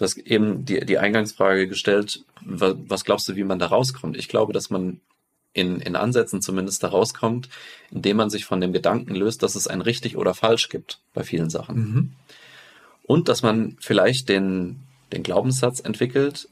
du 0.00 0.04
hast 0.04 0.16
eben 0.16 0.64
die, 0.64 0.80
die 0.86 0.98
Eingangsfrage 0.98 1.68
gestellt, 1.68 2.24
wa- 2.40 2.74
was 2.88 3.04
glaubst 3.04 3.28
du, 3.28 3.36
wie 3.36 3.44
man 3.44 3.58
da 3.58 3.66
rauskommt? 3.66 4.16
Ich 4.16 4.28
glaube, 4.28 4.52
dass 4.54 4.70
man 4.70 5.00
in, 5.52 5.80
in 5.80 5.94
Ansätzen 5.96 6.40
zumindest 6.40 6.82
da 6.82 6.88
rauskommt, 6.88 7.48
indem 7.90 8.16
man 8.16 8.30
sich 8.30 8.44
von 8.44 8.60
dem 8.60 8.72
Gedanken 8.72 9.14
löst, 9.14 9.42
dass 9.42 9.56
es 9.56 9.66
ein 9.66 9.82
richtig 9.82 10.16
oder 10.16 10.32
falsch 10.32 10.68
gibt 10.68 11.00
bei 11.12 11.22
vielen 11.22 11.50
Sachen. 11.50 11.76
Mhm. 11.76 12.12
Und 13.02 13.28
dass 13.28 13.42
man 13.42 13.76
vielleicht 13.80 14.28
den, 14.28 14.80
den 15.12 15.22
Glaubenssatz 15.22 15.80
entwickelt, 15.80 16.48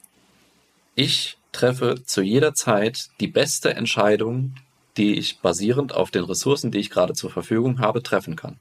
ich 0.94 1.38
treffe 1.52 2.02
zu 2.04 2.20
jeder 2.20 2.54
Zeit 2.54 3.08
die 3.20 3.28
beste 3.28 3.72
Entscheidung, 3.74 4.56
die 4.96 5.14
ich 5.14 5.38
basierend 5.38 5.94
auf 5.94 6.10
den 6.10 6.24
Ressourcen, 6.24 6.72
die 6.72 6.78
ich 6.78 6.90
gerade 6.90 7.14
zur 7.14 7.30
Verfügung 7.30 7.78
habe, 7.78 8.02
treffen 8.02 8.36
kann. 8.36 8.58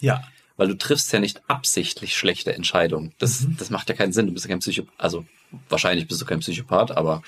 Ja. 0.00 0.22
Weil 0.58 0.68
du 0.68 0.76
triffst 0.76 1.10
ja 1.12 1.20
nicht 1.20 1.40
absichtlich 1.48 2.14
schlechte 2.16 2.52
Entscheidungen. 2.52 3.14
Das, 3.18 3.46
das 3.58 3.70
macht 3.70 3.88
ja 3.88 3.94
keinen 3.94 4.12
Sinn. 4.12 4.26
Du 4.26 4.34
bist 4.34 4.44
ja 4.44 4.50
kein 4.50 4.58
Psychopath. 4.58 4.92
Also 4.98 5.24
wahrscheinlich 5.70 6.06
bist 6.06 6.20
du 6.20 6.26
kein 6.26 6.40
Psychopath, 6.40 6.90
aber 6.90 7.22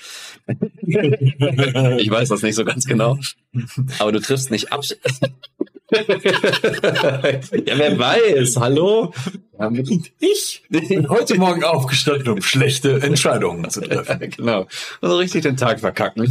ich 0.81 2.11
weiß 2.11 2.29
das 2.29 2.43
nicht 2.43 2.55
so 2.55 2.65
ganz 2.65 2.85
genau. 2.85 3.17
Aber 3.97 4.11
du 4.11 4.19
triffst 4.19 4.51
nicht 4.51 4.71
absichtlich. 4.71 5.31
ja, 5.91 7.77
wer 7.77 7.99
weiß. 7.99 8.57
Hallo? 8.57 9.13
Ich 10.19 10.63
bin 10.69 11.09
heute 11.09 11.35
Morgen 11.37 11.63
aufgestanden, 11.63 12.29
um 12.29 12.41
schlechte 12.41 13.01
Entscheidungen 13.01 13.69
zu 13.69 13.81
treffen. 13.81 14.29
genau. 14.37 14.67
Also 15.01 15.17
richtig 15.17 15.43
den 15.43 15.57
Tag 15.57 15.79
verkacken. 15.79 16.23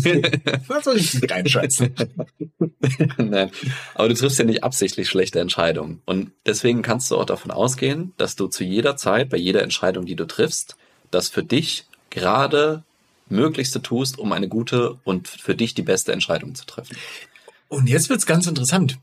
Was 0.67 0.85
soll 0.85 0.97
ich 0.97 1.31
reinscheißen? 1.31 1.95
Nein. 3.19 3.51
Aber 3.95 4.09
du 4.09 4.15
triffst 4.15 4.39
ja 4.39 4.45
nicht 4.45 4.65
absichtlich 4.65 5.09
schlechte 5.09 5.41
Entscheidungen. 5.41 6.03
Und 6.07 6.33
deswegen 6.47 6.83
kannst 6.83 7.11
du 7.11 7.17
auch 7.17 7.27
davon 7.27 7.51
ausgehen, 7.51 8.13
dass 8.17 8.37
du 8.37 8.47
zu 8.49 8.65
jeder 8.65 8.97
Zeit, 8.97 9.29
bei 9.31 9.37
jeder 9.37 9.63
Entscheidung, 9.63 10.07
die 10.07 10.17
du 10.17 10.27
triffst, 10.27 10.77
das 11.11 11.29
für 11.29 11.43
dich 11.43 11.87
gerade 12.11 12.85
Möglichste 13.29 13.81
tust, 13.81 14.19
um 14.19 14.33
eine 14.33 14.49
gute 14.49 14.99
und 15.05 15.29
für 15.29 15.55
dich 15.55 15.75
die 15.75 15.83
beste 15.83 16.13
Entscheidung 16.13 16.55
zu 16.55 16.67
treffen. 16.67 16.97
Und 17.69 17.89
jetzt 17.89 18.11
wird's 18.11 18.27
ganz 18.27 18.47
interessant. 18.47 18.99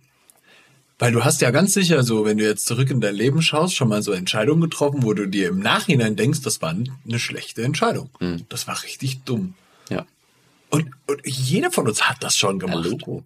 Weil 1.00 1.12
du 1.12 1.24
hast 1.24 1.42
ja 1.42 1.52
ganz 1.52 1.74
sicher 1.74 2.04
so, 2.04 2.26
wenn 2.26 2.38
du 2.38 2.44
jetzt 2.44 2.66
zurück 2.66 2.90
in 2.90 3.02
dein 3.02 3.14
Leben 3.16 3.42
schaust, 3.42 3.76
schon 3.76 3.90
mal 3.90 4.02
so 4.02 4.14
Entscheidungen 4.14 4.62
getroffen, 4.62 5.04
wo 5.04 5.14
du 5.14 5.28
dir 5.28 5.50
im 5.50 5.60
Nachhinein 5.60 6.16
denkst, 6.16 6.42
das 6.42 6.62
war 6.62 6.70
eine 6.72 7.20
schlechte 7.20 7.64
Entscheidung. 7.64 8.10
Das 8.50 8.68
war 8.68 8.82
richtig 8.82 9.22
dumm. 9.24 9.54
Ja. 9.90 10.06
Und, 10.70 10.90
und 11.06 11.22
jeder 11.24 11.72
von 11.72 11.88
uns 11.88 12.10
hat 12.10 12.24
das 12.24 12.36
schon 12.36 12.60
Ja, 12.60 12.66
gemacht. 12.66 12.90
Logo. 12.90 13.24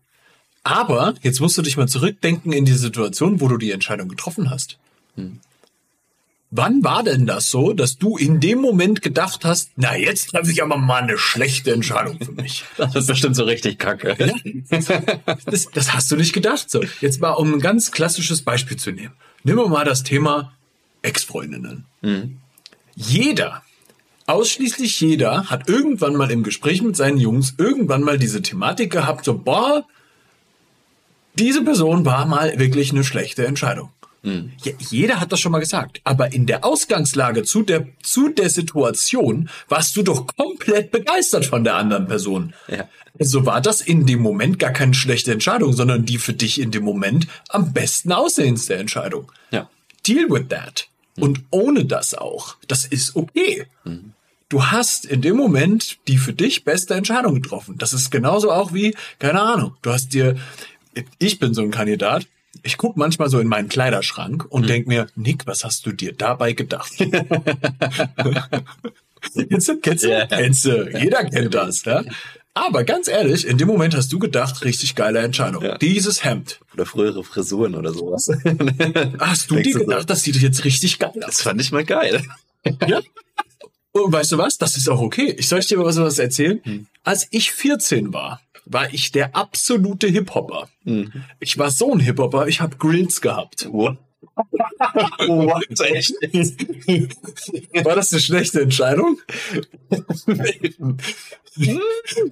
Aber 0.64 1.16
jetzt 1.22 1.40
musst 1.40 1.58
du 1.58 1.62
dich 1.62 1.78
mal 1.78 1.88
zurückdenken 1.88 2.52
in 2.52 2.66
die 2.66 2.74
Situation, 2.74 3.42
wo 3.42 3.48
du 3.48 3.58
die 3.58 3.72
Entscheidung 3.72 4.10
getroffen 4.10 4.50
hast. 4.50 4.78
Wann 6.54 6.84
war 6.84 7.02
denn 7.04 7.26
das 7.26 7.50
so, 7.50 7.72
dass 7.72 7.98
du 7.98 8.18
in 8.18 8.42
dem 8.42 8.60
Moment 8.60 9.02
gedacht 9.02 9.46
hast, 9.46 9.72
na 9.78 9.96
jetzt 9.96 10.32
treffe 10.32 10.52
ich 10.52 10.62
aber 10.62 10.76
mal 10.76 11.02
eine 11.02 11.18
schlechte 11.18 11.72
Entscheidung 11.72 12.20
für 12.20 12.34
mich? 12.34 12.66
Das 12.78 12.94
ist 12.94 13.08
bestimmt 13.08 13.38
so 13.38 13.46
richtig 13.46 13.80
kacke. 13.80 14.18
Das, 15.46 15.68
das 15.74 15.94
hast 15.94 16.12
du 16.12 16.18
nicht 16.18 16.34
gedacht. 16.34 16.70
So, 16.70 16.84
jetzt 17.00 17.22
mal 17.22 17.32
um 17.32 17.54
ein 17.54 17.60
ganz 17.62 17.92
klassisches 17.92 18.42
Beispiel 18.42 18.76
zu 18.76 18.92
nehmen. 18.92 19.14
Nehmen 19.44 19.60
wir 19.60 19.70
mal 19.70 19.86
das 19.86 20.04
Thema 20.04 20.52
Ex-Freundinnen. 21.04 21.86
Jeder, 22.96 23.64
ausschließlich 24.28 25.00
jeder, 25.00 25.50
hat 25.50 25.70
irgendwann 25.70 26.16
mal 26.16 26.32
im 26.32 26.44
Gespräch 26.44 26.82
mit 26.82 26.98
seinen 26.98 27.18
Jungs 27.18 27.56
irgendwann 27.58 28.02
mal 28.02 28.18
diese 28.18 28.42
Thematik 28.42 28.92
gehabt, 28.92 29.24
so, 29.24 29.38
boah, 29.38 29.86
diese 31.36 31.64
Person 31.64 32.04
war 32.06 32.26
mal 32.26 32.60
wirklich 32.60 32.92
eine 32.92 33.06
schlechte 33.06 33.46
Entscheidung. 33.46 33.90
Ja, 34.24 34.72
jeder 34.78 35.20
hat 35.20 35.32
das 35.32 35.40
schon 35.40 35.52
mal 35.52 35.60
gesagt. 35.60 36.00
Aber 36.04 36.32
in 36.32 36.46
der 36.46 36.64
Ausgangslage 36.64 37.44
zu 37.44 37.64
der, 37.64 37.88
zu 38.04 38.30
der 38.30 38.50
Situation 38.50 39.50
warst 39.68 39.96
du 39.96 40.04
doch 40.04 40.28
komplett 40.28 40.92
begeistert 40.92 41.46
von 41.46 41.64
der 41.64 41.76
anderen 41.76 42.08
Person. 42.08 42.54
Ja. 42.68 42.88
So 43.20 43.46
war 43.46 43.62
das 43.62 43.82
in 43.82 44.06
dem 44.06 44.20
Moment 44.20 44.60
gar 44.60 44.72
keine 44.72 44.94
schlechte 44.94 45.32
Entscheidung, 45.32 45.74
sondern 45.74 46.06
die 46.06 46.20
für 46.20 46.34
dich 46.34 46.62
in 46.62 46.72
dem 46.72 46.84
Moment 46.84 47.28
am 47.50 47.74
besten 47.74 48.12
aussehendste 48.12 48.76
Entscheidung. 48.76 49.32
Ja. 49.50 49.70
Deal 50.06 50.30
with 50.30 50.50
that. 50.50 50.88
Und 51.20 51.44
ohne 51.50 51.86
das 51.86 52.14
auch. 52.14 52.56
Das 52.68 52.86
ist 52.86 53.16
okay. 53.16 53.66
Du 54.50 54.66
hast 54.66 55.06
in 55.06 55.22
dem 55.22 55.36
Moment 55.36 55.98
die 56.08 56.18
für 56.18 56.34
dich 56.34 56.64
beste 56.64 56.94
Entscheidung 56.94 57.42
getroffen. 57.42 57.78
Das 57.78 57.94
ist 57.94 58.12
genauso 58.12 58.52
auch 58.52 58.74
wie, 58.74 58.96
keine 59.18 59.42
Ahnung, 59.42 59.76
du 59.82 59.92
hast 59.92 60.14
dir, 60.14 60.36
ich 61.20 61.40
bin 61.40 61.54
so 61.54 61.62
ein 61.62 61.72
Kandidat, 61.72 62.28
ich 62.64 62.78
guck 62.78 62.98
manchmal 62.98 63.30
so 63.30 63.40
in 63.40 63.48
meinen 63.48 63.70
Kleiderschrank 63.70 64.46
und 64.50 64.68
denk 64.68 64.88
mir, 64.88 65.08
Nick, 65.16 65.48
was 65.48 65.64
hast 65.64 65.86
du 65.86 65.92
dir 65.92 66.14
dabei 66.14 66.54
gedacht? 66.54 66.92
Jetzt 66.98 67.10
kennst 69.82 70.04
du, 70.04 70.28
kennst 70.30 70.66
du, 70.66 70.90
jeder 70.98 71.24
kennt 71.26 71.54
das, 71.54 71.86
ja? 71.86 72.04
Aber 72.54 72.84
ganz 72.84 73.08
ehrlich, 73.08 73.48
in 73.48 73.58
dem 73.58 73.68
Moment 73.70 73.96
hast 73.96 74.12
du 74.12 74.20
gedacht, 74.20 74.66
richtig 74.66 74.96
geile 74.96 75.20
Entscheidung. 75.20 75.64
Ja. 75.64 75.78
Dieses 75.78 76.26
Hemd. 76.26 76.60
Oder 76.74 76.86
frühere 76.86 77.24
Frisuren 77.24 77.76
oder 77.76 77.94
sowas. 77.94 78.28
Hast 79.20 79.50
du 79.50 79.56
Denkst 79.56 79.70
dir 79.70 79.74
du 79.74 79.80
so? 79.80 79.86
gedacht, 79.86 80.10
das 80.10 80.24
sieht 80.24 80.36
jetzt 80.36 80.66
richtig 80.66 81.00
geil 81.00 81.12
aus? 81.16 81.26
Das 81.28 81.42
fand 81.42 81.62
ich 81.62 81.72
mal 81.72 81.86
geil. 81.86 82.22
Ja? 82.88 83.00
Und 83.94 84.12
weißt 84.12 84.34
du 84.34 84.38
was? 84.38 84.58
Das 84.58 84.76
ist 84.76 84.90
auch 84.90 85.00
okay. 85.00 85.34
Ich 85.38 85.48
soll 85.48 85.62
dir 85.62 85.78
mal 85.78 85.96
was 85.96 86.20
erzählen? 86.20 86.60
Hm. 86.64 86.88
Als 87.04 87.28
ich 87.32 87.54
14 87.54 88.14
war, 88.14 88.42
war 88.72 88.94
ich 88.94 89.12
der 89.12 89.36
absolute 89.36 90.08
Hip-Hopper. 90.08 90.70
Hm. 90.84 91.12
Ich 91.40 91.58
war 91.58 91.72
so 91.72 91.94
ein 91.94 92.00
Hip-Hopper, 92.00 92.48
ich 92.48 92.62
habe 92.62 92.78
Grills 92.78 93.22
gehabt. 93.22 93.68
What? 93.72 93.98
What? 95.28 95.80
Echt? 95.82 96.14
War 97.86 97.96
das 97.96 98.12
eine 98.12 98.22
schlechte 98.22 98.62
Entscheidung? 98.62 99.20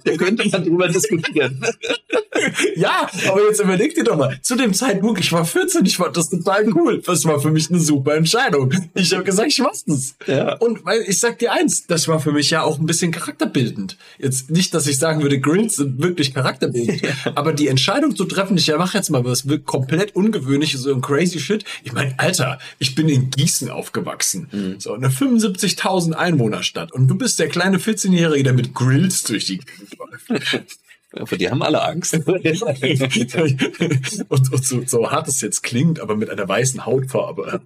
Da 0.04 0.16
könnte 0.16 0.48
man 0.48 0.64
drüber 0.64 0.88
diskutieren. 0.88 1.64
Ja, 2.76 3.10
aber 3.28 3.44
jetzt 3.44 3.60
überleg 3.60 3.94
dir 3.94 4.04
doch 4.04 4.16
mal. 4.16 4.38
Zu 4.40 4.56
dem 4.56 4.72
Zeitpunkt, 4.72 5.20
ich 5.20 5.30
war 5.32 5.44
14, 5.44 5.84
ich 5.84 5.96
fand 5.96 6.16
das 6.16 6.30
total 6.30 6.66
cool. 6.74 7.02
Das 7.04 7.24
war 7.24 7.38
für 7.38 7.50
mich 7.50 7.68
eine 7.68 7.80
super 7.80 8.14
Entscheidung. 8.14 8.72
Ich 8.94 9.12
habe 9.12 9.24
gesagt, 9.24 9.48
ich 9.48 9.58
mach's 9.58 9.84
das. 9.84 10.14
Ja. 10.26 10.56
Und 10.56 10.84
weil 10.84 11.02
ich 11.06 11.18
sag 11.18 11.38
dir 11.38 11.52
eins, 11.52 11.86
das 11.86 12.08
war 12.08 12.20
für 12.20 12.32
mich 12.32 12.50
ja 12.50 12.62
auch 12.62 12.78
ein 12.78 12.86
bisschen 12.86 13.10
charakterbildend. 13.10 13.98
Jetzt 14.18 14.50
nicht, 14.50 14.72
dass 14.72 14.86
ich 14.86 14.98
sagen 14.98 15.22
würde, 15.22 15.38
Grills 15.38 15.76
sind 15.76 16.02
wirklich 16.02 16.32
charakterbildend. 16.32 17.02
Aber 17.34 17.52
die 17.52 17.68
Entscheidung 17.68 18.16
zu 18.16 18.24
treffen, 18.24 18.56
ich 18.56 18.68
ja 18.68 18.78
mach 18.78 18.94
jetzt 18.94 19.10
mal 19.10 19.24
was 19.24 19.46
komplett 19.66 20.16
ungewöhnliches, 20.16 20.82
so 20.82 20.94
ein 20.94 21.02
crazy 21.02 21.40
shit. 21.40 21.64
Ich 21.82 21.92
meine, 21.92 22.18
Alter, 22.18 22.58
ich 22.78 22.94
bin 22.94 23.08
in 23.08 23.30
Gießen 23.30 23.70
aufgewachsen. 23.70 24.76
So 24.78 24.94
eine 24.94 25.08
75.000 25.08 26.12
Einwohnerstadt. 26.12 26.92
Und 26.92 27.08
du 27.08 27.16
bist 27.16 27.38
der 27.38 27.48
kleine 27.48 27.78
14-Jährige, 27.78 28.44
der 28.44 28.52
mit 28.52 28.74
Grills 28.74 29.22
durch 29.24 29.46
die 29.46 29.58
Gegend 29.58 29.98
läuft. 29.98 30.70
Die 31.40 31.50
haben 31.50 31.62
alle 31.62 31.82
Angst. 31.82 32.14
und, 34.28 34.52
und 34.52 34.64
so, 34.64 34.82
so 34.86 35.10
hart 35.10 35.26
es 35.26 35.40
jetzt 35.40 35.62
klingt, 35.62 35.98
aber 35.98 36.14
mit 36.16 36.30
einer 36.30 36.48
weißen 36.48 36.86
Hautfarbe. 36.86 37.60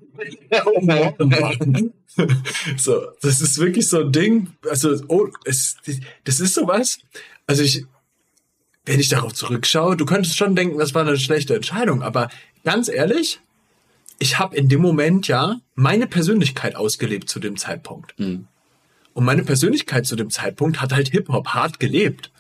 so, 2.76 3.02
das 3.21 3.40
ist 3.42 3.59
wirklich 3.59 3.88
so 3.88 4.00
ein 4.00 4.12
Ding. 4.12 4.52
Also, 4.68 4.97
oh, 5.09 5.28
es, 5.44 5.76
das 6.25 6.40
ist 6.40 6.54
sowas. 6.54 6.99
Also 7.47 7.62
ich, 7.62 7.85
wenn 8.87 9.00
ich 9.00 9.09
darauf 9.11 9.35
zurückschaue, 9.35 9.97
du 9.97 10.06
könntest 10.06 10.38
schon 10.38 10.56
denken, 10.56 10.78
das 10.78 10.94
war 10.94 11.02
eine 11.02 11.18
schlechte 11.18 11.54
Entscheidung, 11.54 12.02
aber 12.02 12.30
ganz 12.64 12.88
ehrlich, 12.88 13.40
ich 14.18 14.38
habe 14.38 14.56
in 14.56 14.68
dem 14.68 14.80
Moment 14.80 15.28
ja 15.28 15.56
meine 15.75 16.06
Persönlichkeit 16.06 16.76
ausgelebt 16.76 17.28
zu 17.28 17.40
dem 17.40 17.56
Zeitpunkt. 17.56 18.14
Und 19.14 19.25
meine 19.25 19.44
Persönlichkeit 19.44 20.06
zu 20.06 20.16
dem 20.16 20.30
Zeitpunkt 20.30 20.80
hat 20.80 20.92
halt 20.92 21.09
Hip-Hop 21.11 21.49
hart 21.49 21.78
gelebt. 21.78 22.30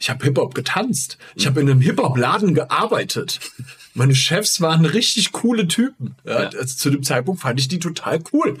Ich 0.00 0.10
habe 0.10 0.24
Hip-Hop 0.24 0.54
getanzt. 0.54 1.18
Ich 1.36 1.46
habe 1.46 1.60
in 1.60 1.70
einem 1.70 1.80
Hip-Hop-Laden 1.80 2.54
gearbeitet. 2.54 3.38
Meine 3.94 4.14
Chefs 4.14 4.60
waren 4.60 4.84
richtig 4.84 5.30
coole 5.32 5.68
Typen. 5.68 6.16
Ja, 6.24 6.42
Ja. 6.42 6.48
Also 6.58 6.76
zu 6.76 6.90
dem 6.90 7.02
Zeitpunkt 7.04 7.40
fand 7.40 7.60
ich 7.60 7.68
die 7.68 7.78
total 7.78 8.20
cool. 8.32 8.58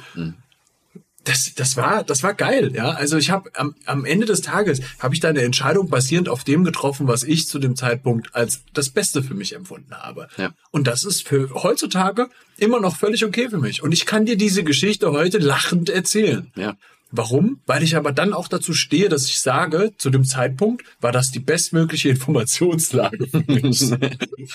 Das, 1.24 1.54
das 1.54 1.76
war, 1.76 2.04
das 2.04 2.22
war 2.22 2.34
geil, 2.34 2.72
ja. 2.74 2.90
Also 2.90 3.16
ich 3.16 3.30
habe 3.30 3.50
am, 3.54 3.74
am 3.86 4.04
Ende 4.04 4.26
des 4.26 4.42
Tages 4.42 4.80
habe 4.98 5.14
ich 5.14 5.20
da 5.20 5.28
eine 5.28 5.42
Entscheidung 5.42 5.88
basierend 5.88 6.28
auf 6.28 6.44
dem 6.44 6.64
getroffen, 6.64 7.08
was 7.08 7.22
ich 7.22 7.48
zu 7.48 7.58
dem 7.58 7.76
Zeitpunkt 7.76 8.34
als 8.34 8.62
das 8.74 8.90
Beste 8.90 9.22
für 9.22 9.34
mich 9.34 9.54
empfunden 9.54 9.94
habe. 9.94 10.28
Ja. 10.36 10.52
Und 10.70 10.86
das 10.86 11.04
ist 11.04 11.26
für 11.26 11.50
heutzutage 11.54 12.28
immer 12.58 12.80
noch 12.80 12.96
völlig 12.96 13.24
okay 13.24 13.48
für 13.48 13.58
mich. 13.58 13.82
Und 13.82 13.92
ich 13.92 14.06
kann 14.06 14.26
dir 14.26 14.36
diese 14.36 14.64
Geschichte 14.64 15.12
heute 15.12 15.38
lachend 15.38 15.88
erzählen. 15.88 16.52
Ja. 16.56 16.76
Warum? 17.16 17.60
Weil 17.64 17.84
ich 17.84 17.96
aber 17.96 18.10
dann 18.10 18.32
auch 18.32 18.48
dazu 18.48 18.74
stehe, 18.74 19.08
dass 19.08 19.28
ich 19.28 19.40
sage, 19.40 19.92
zu 19.98 20.10
dem 20.10 20.24
Zeitpunkt 20.24 20.84
war 21.00 21.12
das 21.12 21.30
die 21.30 21.38
bestmögliche 21.38 22.08
Informationslage 22.08 23.28
für 23.28 23.44
mich. 23.46 23.92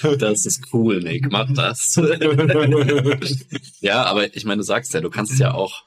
Das 0.20 0.46
ist 0.46 0.74
cool, 0.74 1.00
Nick, 1.00 1.32
mach 1.32 1.52
das. 1.54 1.96
ja, 3.80 4.04
aber 4.04 4.36
ich 4.36 4.46
meine, 4.46 4.58
du 4.58 4.64
sagst 4.64 4.94
ja, 4.94 5.02
du 5.02 5.10
kannst 5.10 5.40
ja 5.40 5.54
auch, 5.54 5.84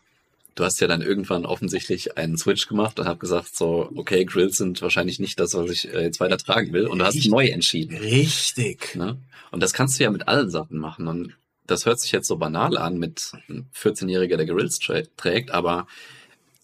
du 0.54 0.64
hast 0.64 0.80
ja 0.80 0.86
dann 0.86 1.02
irgendwann 1.02 1.46
offensichtlich 1.46 2.16
einen 2.18 2.36
Switch 2.36 2.66
gemacht 2.68 2.98
und 3.00 3.06
hab 3.06 3.20
gesagt, 3.20 3.56
so, 3.56 3.90
okay, 3.94 4.24
Grills 4.24 4.56
sind 4.58 4.82
wahrscheinlich 4.82 5.18
nicht 5.18 5.38
das, 5.40 5.54
was 5.54 5.70
ich 5.70 5.92
äh, 5.92 6.02
jetzt 6.02 6.20
weiter 6.20 6.36
tragen 6.38 6.72
will 6.72 6.86
und 6.86 6.98
du 6.98 7.04
hast 7.04 7.14
Richtig. 7.14 7.30
neu 7.30 7.46
entschieden. 7.46 7.96
Richtig. 7.96 8.94
Ne? 8.96 9.16
Und 9.50 9.62
das 9.62 9.72
kannst 9.72 9.98
du 9.98 10.04
ja 10.04 10.10
mit 10.10 10.28
allen 10.28 10.50
Sachen 10.50 10.78
machen. 10.78 11.08
Und 11.08 11.34
das 11.66 11.86
hört 11.86 12.00
sich 12.00 12.12
jetzt 12.12 12.26
so 12.28 12.36
banal 12.36 12.76
an 12.76 12.98
mit 12.98 13.32
einem 13.48 13.66
14-Jähriger, 13.76 14.36
der 14.36 14.46
Grills 14.46 14.78
trägt, 14.78 15.50
aber 15.52 15.86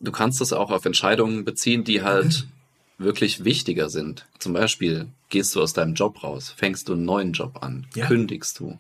du 0.01 0.13
kannst 0.13 0.41
es 0.41 0.53
auch 0.53 0.71
auf 0.71 0.85
Entscheidungen 0.85 1.45
beziehen, 1.45 1.85
die 1.85 2.03
halt 2.03 2.47
wirklich 2.99 3.45
wichtiger 3.45 3.91
sind. 3.91 4.27
Zum 4.39 4.53
Beispiel 4.53 5.07
gehst 5.29 5.55
du 5.55 5.63
aus 5.63 5.73
deinem 5.73 5.95
Job 5.95 6.23
raus, 6.25 6.53
fängst 6.57 6.89
du 6.89 6.95
einen 6.95 7.05
neuen 7.05 7.33
Job 7.33 7.63
an, 7.63 7.87
Ja. 7.95 8.07
kündigst 8.07 8.59
du, 8.61 8.79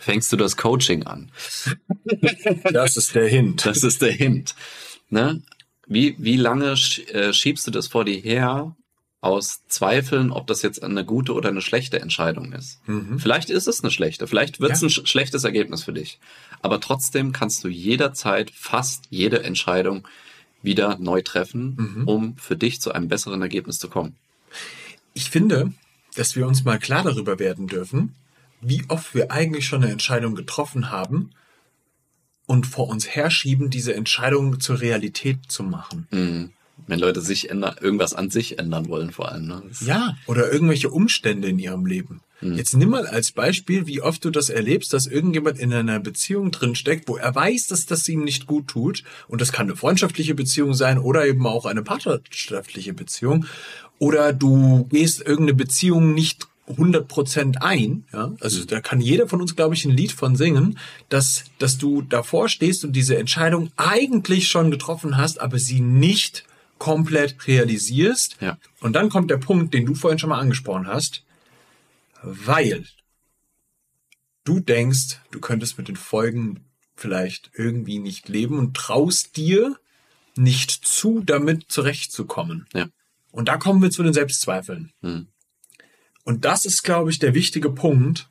fängst 0.00 0.32
du 0.32 0.36
das 0.36 0.56
Coaching 0.56 1.04
an. 1.04 1.30
Das 2.72 2.96
ist 2.96 3.14
der 3.14 3.28
Hint. 3.28 3.64
Das 3.66 3.82
ist 3.82 4.02
der 4.02 4.12
Hint. 4.12 4.54
Ne? 5.10 5.42
Wie, 5.86 6.16
wie 6.18 6.36
lange 6.36 6.72
äh, 7.12 7.32
schiebst 7.32 7.66
du 7.66 7.70
das 7.70 7.88
vor 7.88 8.04
dir 8.04 8.18
her 8.18 8.74
aus 9.20 9.60
Zweifeln, 9.68 10.32
ob 10.32 10.46
das 10.48 10.62
jetzt 10.62 10.82
eine 10.82 11.04
gute 11.04 11.32
oder 11.34 11.48
eine 11.50 11.60
schlechte 11.60 12.00
Entscheidung 12.00 12.52
ist? 12.52 12.80
Mhm. 12.86 13.18
Vielleicht 13.18 13.50
ist 13.50 13.68
es 13.68 13.82
eine 13.82 13.90
schlechte, 13.90 14.26
vielleicht 14.26 14.60
wird 14.60 14.72
es 14.72 14.80
Ja. 14.80 14.86
ein 14.86 14.90
sch 14.90 15.02
schlechtes 15.08 15.44
Ergebnis 15.44 15.84
für 15.84 15.92
dich. 15.92 16.18
Aber 16.60 16.80
trotzdem 16.80 17.32
kannst 17.32 17.62
du 17.64 17.68
jederzeit 17.68 18.50
fast 18.50 19.04
jede 19.10 19.42
Entscheidung 19.44 20.06
wieder 20.62 20.96
neu 20.98 21.22
treffen, 21.22 21.76
Mhm. 21.76 22.08
um 22.08 22.36
für 22.36 22.56
dich 22.56 22.80
zu 22.80 22.92
einem 22.92 23.08
besseren 23.08 23.42
Ergebnis 23.42 23.78
zu 23.78 23.88
kommen. 23.88 24.16
Ich 25.14 25.30
finde, 25.30 25.72
dass 26.14 26.36
wir 26.36 26.46
uns 26.46 26.64
mal 26.64 26.78
klar 26.78 27.02
darüber 27.04 27.38
werden 27.38 27.66
dürfen, 27.66 28.14
wie 28.62 28.84
oft 28.88 29.14
wir 29.14 29.30
eigentlich 29.30 29.66
schon 29.66 29.82
eine 29.82 29.92
Entscheidung 29.92 30.34
getroffen 30.34 30.90
haben 30.90 31.30
und 32.46 32.66
vor 32.66 32.88
uns 32.88 33.08
herschieben, 33.08 33.70
diese 33.70 33.94
Entscheidung 33.94 34.60
zur 34.60 34.80
Realität 34.80 35.38
zu 35.48 35.62
machen. 35.62 36.06
Mhm. 36.10 36.50
Wenn 36.86 36.98
Leute 36.98 37.20
sich 37.20 37.50
ändern, 37.50 37.76
irgendwas 37.80 38.14
an 38.14 38.30
sich 38.30 38.58
ändern 38.58 38.88
wollen, 38.88 39.12
vor 39.12 39.30
allem. 39.30 39.46
Ne? 39.46 39.62
Ja, 39.80 40.16
oder 40.26 40.50
irgendwelche 40.50 40.90
Umstände 40.90 41.48
in 41.48 41.58
ihrem 41.58 41.86
Leben. 41.86 42.22
Jetzt 42.42 42.76
nimm 42.76 42.90
mal 42.90 43.06
als 43.06 43.30
Beispiel, 43.30 43.86
wie 43.86 44.02
oft 44.02 44.24
du 44.24 44.30
das 44.30 44.48
erlebst, 44.48 44.92
dass 44.92 45.06
irgendjemand 45.06 45.60
in 45.60 45.72
einer 45.72 46.00
Beziehung 46.00 46.50
drinsteckt, 46.50 47.08
wo 47.08 47.16
er 47.16 47.32
weiß, 47.32 47.68
dass 47.68 47.86
das 47.86 48.08
ihm 48.08 48.24
nicht 48.24 48.46
gut 48.46 48.66
tut. 48.66 49.04
Und 49.28 49.40
das 49.40 49.52
kann 49.52 49.66
eine 49.66 49.76
freundschaftliche 49.76 50.34
Beziehung 50.34 50.74
sein 50.74 50.98
oder 50.98 51.24
eben 51.24 51.46
auch 51.46 51.66
eine 51.66 51.82
partnerschaftliche 51.82 52.94
Beziehung. 52.94 53.46
Oder 54.00 54.32
du 54.32 54.88
gehst 54.90 55.20
irgendeine 55.20 55.54
Beziehung 55.54 56.14
nicht 56.14 56.48
100% 56.68 57.56
ein, 57.56 58.04
ja, 58.12 58.32
also 58.40 58.64
da 58.64 58.80
kann 58.80 59.00
jeder 59.00 59.28
von 59.28 59.40
uns, 59.40 59.56
glaube 59.56 59.74
ich, 59.74 59.84
ein 59.84 59.90
Lied 59.90 60.12
von 60.12 60.36
singen, 60.36 60.78
dass, 61.08 61.44
dass 61.58 61.76
du 61.76 62.02
davor 62.02 62.48
stehst 62.48 62.84
und 62.84 62.92
diese 62.92 63.18
Entscheidung 63.18 63.70
eigentlich 63.76 64.48
schon 64.48 64.70
getroffen 64.70 65.16
hast, 65.16 65.40
aber 65.40 65.58
sie 65.58 65.80
nicht 65.80 66.44
komplett 66.78 67.46
realisierst. 67.46 68.36
Ja. 68.40 68.58
Und 68.80 68.94
dann 68.94 69.08
kommt 69.08 69.30
der 69.30 69.38
Punkt, 69.38 69.74
den 69.74 69.86
du 69.86 69.94
vorhin 69.94 70.18
schon 70.18 70.30
mal 70.30 70.38
angesprochen 70.38 70.86
hast, 70.86 71.24
weil 72.22 72.84
du 74.44 74.60
denkst, 74.60 75.20
du 75.30 75.40
könntest 75.40 75.78
mit 75.78 75.88
den 75.88 75.96
Folgen 75.96 76.64
vielleicht 76.94 77.50
irgendwie 77.54 77.98
nicht 77.98 78.28
leben 78.28 78.58
und 78.58 78.76
traust 78.76 79.36
dir 79.36 79.76
nicht 80.36 80.70
zu, 80.70 81.22
damit 81.24 81.70
zurechtzukommen. 81.70 82.66
Ja. 82.72 82.88
Und 83.30 83.48
da 83.48 83.56
kommen 83.56 83.82
wir 83.82 83.90
zu 83.90 84.02
den 84.02 84.12
Selbstzweifeln. 84.12 84.92
Mhm. 85.00 85.28
Und 86.24 86.44
das 86.44 86.64
ist, 86.64 86.82
glaube 86.82 87.10
ich, 87.10 87.18
der 87.18 87.34
wichtige 87.34 87.70
Punkt, 87.70 88.28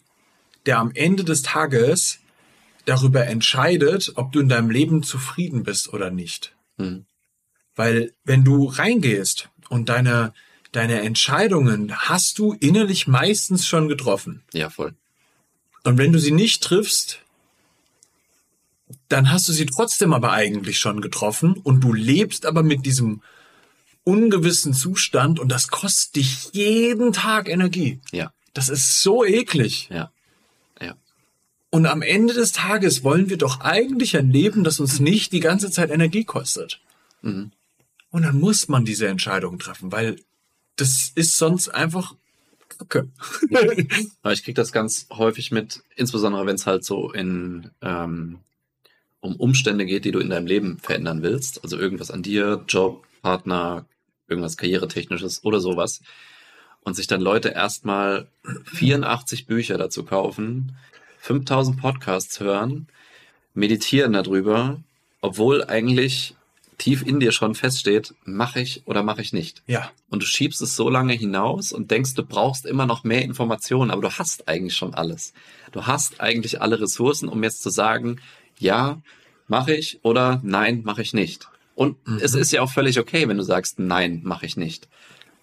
der 0.65 0.79
am 0.79 0.91
Ende 0.93 1.23
des 1.23 1.41
Tages 1.41 2.19
darüber 2.85 3.25
entscheidet, 3.25 4.13
ob 4.15 4.31
du 4.31 4.39
in 4.39 4.49
deinem 4.49 4.69
Leben 4.69 5.03
zufrieden 5.03 5.63
bist 5.63 5.93
oder 5.93 6.09
nicht. 6.09 6.55
Mhm. 6.77 7.05
Weil 7.75 8.13
wenn 8.23 8.43
du 8.43 8.65
reingehst 8.65 9.49
und 9.69 9.89
deine, 9.89 10.33
deine 10.71 11.01
Entscheidungen 11.01 11.95
hast 11.95 12.39
du 12.39 12.53
innerlich 12.53 13.07
meistens 13.07 13.67
schon 13.67 13.87
getroffen. 13.87 14.43
Ja, 14.53 14.69
voll. 14.69 14.93
Und 15.83 15.97
wenn 15.97 16.11
du 16.11 16.19
sie 16.19 16.31
nicht 16.31 16.63
triffst, 16.63 17.23
dann 19.09 19.31
hast 19.31 19.47
du 19.47 19.53
sie 19.53 19.65
trotzdem 19.65 20.13
aber 20.13 20.31
eigentlich 20.31 20.79
schon 20.79 21.01
getroffen 21.01 21.53
und 21.53 21.81
du 21.81 21.93
lebst 21.93 22.45
aber 22.45 22.63
mit 22.63 22.85
diesem 22.85 23.21
ungewissen 24.03 24.73
Zustand 24.73 25.39
und 25.39 25.49
das 25.49 25.67
kostet 25.67 26.15
dich 26.17 26.49
jeden 26.53 27.13
Tag 27.13 27.47
Energie. 27.49 27.99
Ja, 28.11 28.33
Das 28.53 28.69
ist 28.69 29.01
so 29.01 29.23
eklig. 29.25 29.89
ja, 29.91 30.11
ja. 30.81 30.95
Und 31.69 31.85
am 31.85 32.01
Ende 32.01 32.33
des 32.33 32.51
Tages 32.51 33.03
wollen 33.03 33.29
wir 33.29 33.37
doch 33.37 33.61
eigentlich 33.61 34.17
ein 34.17 34.31
Leben, 34.31 34.63
das 34.63 34.79
uns 34.79 34.99
nicht 34.99 35.31
die 35.31 35.39
ganze 35.39 35.71
Zeit 35.71 35.91
Energie 35.91 36.23
kostet. 36.25 36.81
Mhm. 37.21 37.51
Und 38.09 38.23
dann 38.23 38.39
muss 38.39 38.67
man 38.67 38.83
diese 38.83 39.07
Entscheidung 39.07 39.57
treffen, 39.59 39.91
weil 39.91 40.17
das 40.75 41.11
ist 41.15 41.37
sonst 41.37 41.69
einfach 41.69 42.15
Kacke. 42.67 43.09
Aber 44.21 44.33
ich 44.33 44.43
krieg 44.43 44.55
das 44.55 44.71
ganz 44.71 45.07
häufig 45.11 45.51
mit, 45.51 45.83
insbesondere 45.95 46.45
wenn 46.45 46.55
es 46.55 46.65
halt 46.65 46.83
so 46.83 47.11
in 47.11 47.69
ähm, 47.81 48.39
um 49.19 49.35
Umstände 49.35 49.85
geht, 49.85 50.03
die 50.05 50.11
du 50.11 50.19
in 50.19 50.29
deinem 50.29 50.47
Leben 50.47 50.79
verändern 50.79 51.21
willst. 51.21 51.63
Also 51.63 51.77
irgendwas 51.77 52.09
an 52.11 52.23
dir, 52.23 52.65
Job, 52.67 53.05
Partner, 53.21 53.85
irgendwas 54.27 54.57
karrieretechnisches 54.57 55.43
oder 55.43 55.59
sowas. 55.59 56.01
Und 56.83 56.95
sich 56.95 57.07
dann 57.07 57.21
Leute 57.21 57.49
erstmal 57.49 58.27
84 58.65 59.45
Bücher 59.45 59.77
dazu 59.77 60.03
kaufen, 60.03 60.75
5000 61.19 61.79
Podcasts 61.79 62.39
hören, 62.39 62.87
meditieren 63.53 64.13
darüber, 64.13 64.81
obwohl 65.21 65.63
eigentlich 65.63 66.35
tief 66.81 67.05
in 67.05 67.19
dir 67.19 67.31
schon 67.31 67.53
feststeht, 67.53 68.15
mache 68.25 68.59
ich 68.59 68.81
oder 68.87 69.03
mache 69.03 69.21
ich 69.21 69.33
nicht. 69.33 69.61
ja, 69.67 69.91
Und 70.09 70.23
du 70.23 70.25
schiebst 70.25 70.63
es 70.63 70.75
so 70.75 70.89
lange 70.89 71.13
hinaus 71.13 71.71
und 71.71 71.91
denkst, 71.91 72.15
du 72.15 72.23
brauchst 72.23 72.65
immer 72.65 72.87
noch 72.87 73.03
mehr 73.03 73.21
Informationen, 73.21 73.91
aber 73.91 74.01
du 74.01 74.09
hast 74.09 74.47
eigentlich 74.47 74.75
schon 74.75 74.95
alles. 74.95 75.33
Du 75.71 75.85
hast 75.85 76.19
eigentlich 76.19 76.59
alle 76.59 76.81
Ressourcen, 76.81 77.29
um 77.29 77.43
jetzt 77.43 77.61
zu 77.61 77.69
sagen, 77.69 78.19
ja, 78.57 78.99
mache 79.47 79.75
ich 79.75 79.99
oder 80.01 80.41
nein, 80.43 80.81
mache 80.83 81.03
ich 81.03 81.13
nicht. 81.13 81.50
Und 81.75 81.97
es 82.21 82.33
ist 82.35 82.51
ja 82.51 82.61
auch 82.61 82.71
völlig 82.71 82.99
okay, 82.99 83.27
wenn 83.27 83.37
du 83.37 83.43
sagst, 83.43 83.79
nein, 83.79 84.21
mache 84.23 84.45
ich 84.45 84.57
nicht. 84.57 84.87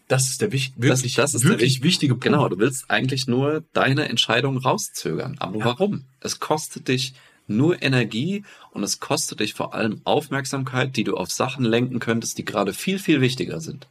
das 0.09 0.31
ist 0.31 0.41
der 0.41 0.53
wich- 0.53 0.73
Das- 0.77 1.01
wirklich, 1.01 1.15
das 1.17 1.35
ist 1.35 1.43
der 1.45 1.51
wirklich 1.51 1.77
wich- 1.79 1.83
wichtige 1.83 2.15
Punkt. 2.15 2.25
Genau, 2.25 2.49
du 2.49 2.57
willst 2.59 2.91
eigentlich 2.91 3.27
nur 3.27 3.63
deine 3.75 4.09
Entscheidung 4.09 4.57
rauszögern. 4.57 5.37
Aber 5.39 5.63
warum? 5.63 6.05
Es 6.21 6.41
kostet 6.41 6.89
dich 6.89 7.13
nur 7.47 7.83
Energie 7.83 8.43
und 8.71 8.83
es 8.85 9.01
kostet 9.01 9.41
dich 9.41 9.53
vor 9.53 9.75
allem 9.75 10.01
Aufmerksamkeit, 10.05 10.97
die 10.97 11.05
du 11.05 11.15
auf 11.17 11.31
Sachen 11.31 11.63
lenken 11.65 11.99
könntest, 11.99 12.39
die 12.39 12.45
gerade 12.47 12.73
viel, 12.73 12.99
viel 12.99 13.21
wichtiger 13.21 13.61
sind. 13.61 13.87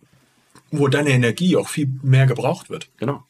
Wo 0.72 0.88
deine 0.88 1.10
Energie 1.12 1.56
auch 1.56 1.68
viel 1.68 1.88
mehr 2.02 2.26
gebraucht 2.26 2.70
wird. 2.72 2.90
Genau. 2.98 3.24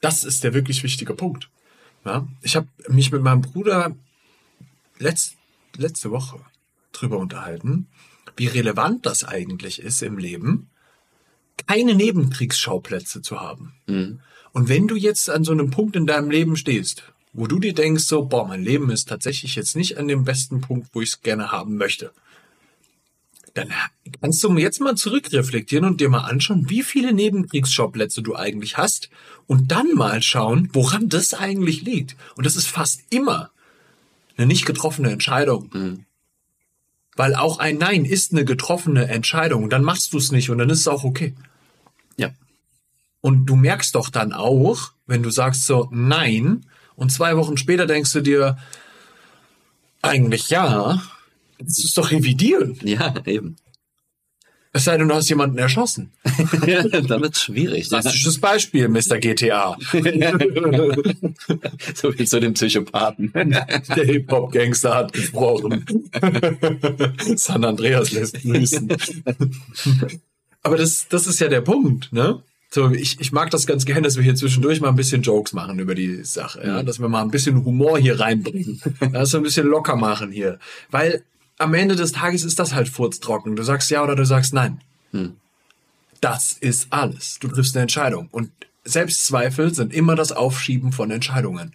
Das 0.00 0.24
ist 0.24 0.42
der 0.42 0.52
wirklich 0.52 0.82
wichtige 0.82 1.14
Punkt. 1.14 1.48
Ja? 2.04 2.26
Ich 2.42 2.56
habe 2.56 2.66
mich 2.88 3.12
mit 3.12 3.22
meinem 3.22 3.40
Bruder 3.42 3.94
letzt, 4.98 5.36
letzte 5.76 6.10
Woche 6.10 6.40
drüber 6.94 7.18
unterhalten, 7.18 7.88
wie 8.36 8.46
relevant 8.46 9.06
das 9.06 9.24
eigentlich 9.24 9.80
ist 9.80 10.02
im 10.02 10.18
Leben, 10.18 10.70
keine 11.66 11.94
Nebenkriegsschauplätze 11.94 13.22
zu 13.22 13.40
haben. 13.40 13.74
Mhm. 13.86 14.20
Und 14.52 14.68
wenn 14.68 14.88
du 14.88 14.96
jetzt 14.96 15.30
an 15.30 15.44
so 15.44 15.52
einem 15.52 15.70
Punkt 15.70 15.96
in 15.96 16.06
deinem 16.06 16.30
Leben 16.30 16.56
stehst, 16.56 17.12
wo 17.32 17.46
du 17.46 17.58
dir 17.58 17.74
denkst, 17.74 18.04
so, 18.04 18.24
boah, 18.24 18.46
mein 18.46 18.62
Leben 18.62 18.90
ist 18.90 19.08
tatsächlich 19.08 19.56
jetzt 19.56 19.74
nicht 19.76 19.98
an 19.98 20.08
dem 20.08 20.24
besten 20.24 20.60
Punkt, 20.60 20.88
wo 20.92 21.00
ich 21.00 21.10
es 21.10 21.22
gerne 21.22 21.50
haben 21.50 21.76
möchte, 21.76 22.12
dann 23.54 23.72
kannst 24.20 24.42
du 24.42 24.56
jetzt 24.56 24.80
mal 24.80 24.96
zurückreflektieren 24.96 25.84
und 25.84 26.00
dir 26.00 26.08
mal 26.08 26.24
anschauen, 26.24 26.68
wie 26.68 26.82
viele 26.82 27.12
Nebenkriegsschauplätze 27.12 28.22
du 28.22 28.34
eigentlich 28.34 28.76
hast 28.76 29.10
und 29.46 29.70
dann 29.70 29.94
mal 29.94 30.22
schauen, 30.22 30.68
woran 30.72 31.08
das 31.08 31.34
eigentlich 31.34 31.82
liegt. 31.82 32.16
Und 32.36 32.46
das 32.46 32.56
ist 32.56 32.66
fast 32.66 33.02
immer 33.10 33.50
eine 34.36 34.46
nicht 34.46 34.66
getroffene 34.66 35.10
Entscheidung. 35.10 35.70
Mhm. 35.72 36.04
Weil 37.16 37.34
auch 37.34 37.58
ein 37.58 37.78
Nein 37.78 38.04
ist 38.04 38.32
eine 38.32 38.44
getroffene 38.44 39.08
Entscheidung 39.08 39.64
und 39.64 39.70
dann 39.70 39.84
machst 39.84 40.12
du 40.12 40.18
es 40.18 40.32
nicht 40.32 40.50
und 40.50 40.58
dann 40.58 40.70
ist 40.70 40.80
es 40.80 40.88
auch 40.88 41.04
okay. 41.04 41.34
Ja. 42.16 42.30
Und 43.20 43.46
du 43.46 43.56
merkst 43.56 43.94
doch 43.94 44.10
dann 44.10 44.32
auch, 44.32 44.92
wenn 45.06 45.22
du 45.22 45.30
sagst 45.30 45.66
so 45.66 45.88
Nein 45.92 46.66
und 46.96 47.12
zwei 47.12 47.36
Wochen 47.36 47.56
später 47.56 47.86
denkst 47.86 48.12
du 48.12 48.20
dir, 48.20 48.58
eigentlich 50.02 50.50
ja, 50.50 51.02
das 51.58 51.78
ist 51.78 51.96
doch 51.96 52.10
revidieren. 52.10 52.78
Ja, 52.82 53.14
eben. 53.24 53.56
Es 54.76 54.84
sei 54.84 54.98
denn, 54.98 55.06
du 55.06 55.14
hast 55.14 55.28
jemanden 55.28 55.56
erschossen. 55.56 56.10
Dann 56.24 57.22
wird's 57.22 57.42
schwierig. 57.42 57.88
Klassisches 57.88 58.40
Beispiel, 58.40 58.88
Mr. 58.88 59.18
GTA. 59.18 59.76
so 61.94 62.18
wie 62.18 62.24
zu 62.24 62.40
dem 62.40 62.54
Psychopathen. 62.54 63.32
Der 63.32 64.04
Hip-Hop-Gangster 64.04 64.96
hat 64.96 65.12
gesprochen. 65.12 65.84
San 67.36 67.64
Andreas 67.64 68.10
lässt 68.10 68.42
grüßen. 68.42 68.88
Aber 70.64 70.76
das, 70.76 71.06
das 71.08 71.28
ist 71.28 71.38
ja 71.38 71.46
der 71.46 71.60
Punkt, 71.60 72.12
ne? 72.12 72.42
So, 72.70 72.90
ich, 72.90 73.20
ich 73.20 73.30
mag 73.30 73.50
das 73.50 73.68
ganz 73.68 73.84
gerne, 73.84 74.02
dass 74.02 74.16
wir 74.16 74.24
hier 74.24 74.34
zwischendurch 74.34 74.80
mal 74.80 74.88
ein 74.88 74.96
bisschen 74.96 75.22
Jokes 75.22 75.52
machen 75.52 75.78
über 75.78 75.94
die 75.94 76.24
Sache, 76.24 76.60
ja, 76.66 76.82
dass 76.82 76.98
wir 76.98 77.08
mal 77.08 77.22
ein 77.22 77.30
bisschen 77.30 77.64
Humor 77.64 77.96
hier 78.00 78.18
reinbringen, 78.18 78.82
dass 79.12 79.32
wir 79.32 79.38
ein 79.38 79.44
bisschen 79.44 79.68
locker 79.68 79.94
machen 79.94 80.32
hier, 80.32 80.58
weil 80.90 81.22
am 81.58 81.74
Ende 81.74 81.96
des 81.96 82.12
Tages 82.12 82.44
ist 82.44 82.58
das 82.58 82.74
halt 82.74 82.88
furztrocken. 82.88 83.56
Du 83.56 83.62
sagst 83.62 83.90
ja 83.90 84.02
oder 84.02 84.16
du 84.16 84.24
sagst 84.26 84.52
nein. 84.54 84.80
Das 86.20 86.52
ist 86.52 86.88
alles. 86.90 87.38
Du 87.40 87.48
triffst 87.48 87.76
eine 87.76 87.82
Entscheidung 87.82 88.28
und 88.30 88.50
Selbstzweifel 88.84 89.74
sind 89.74 89.92
immer 89.94 90.14
das 90.14 90.32
Aufschieben 90.32 90.92
von 90.92 91.10
Entscheidungen. 91.10 91.74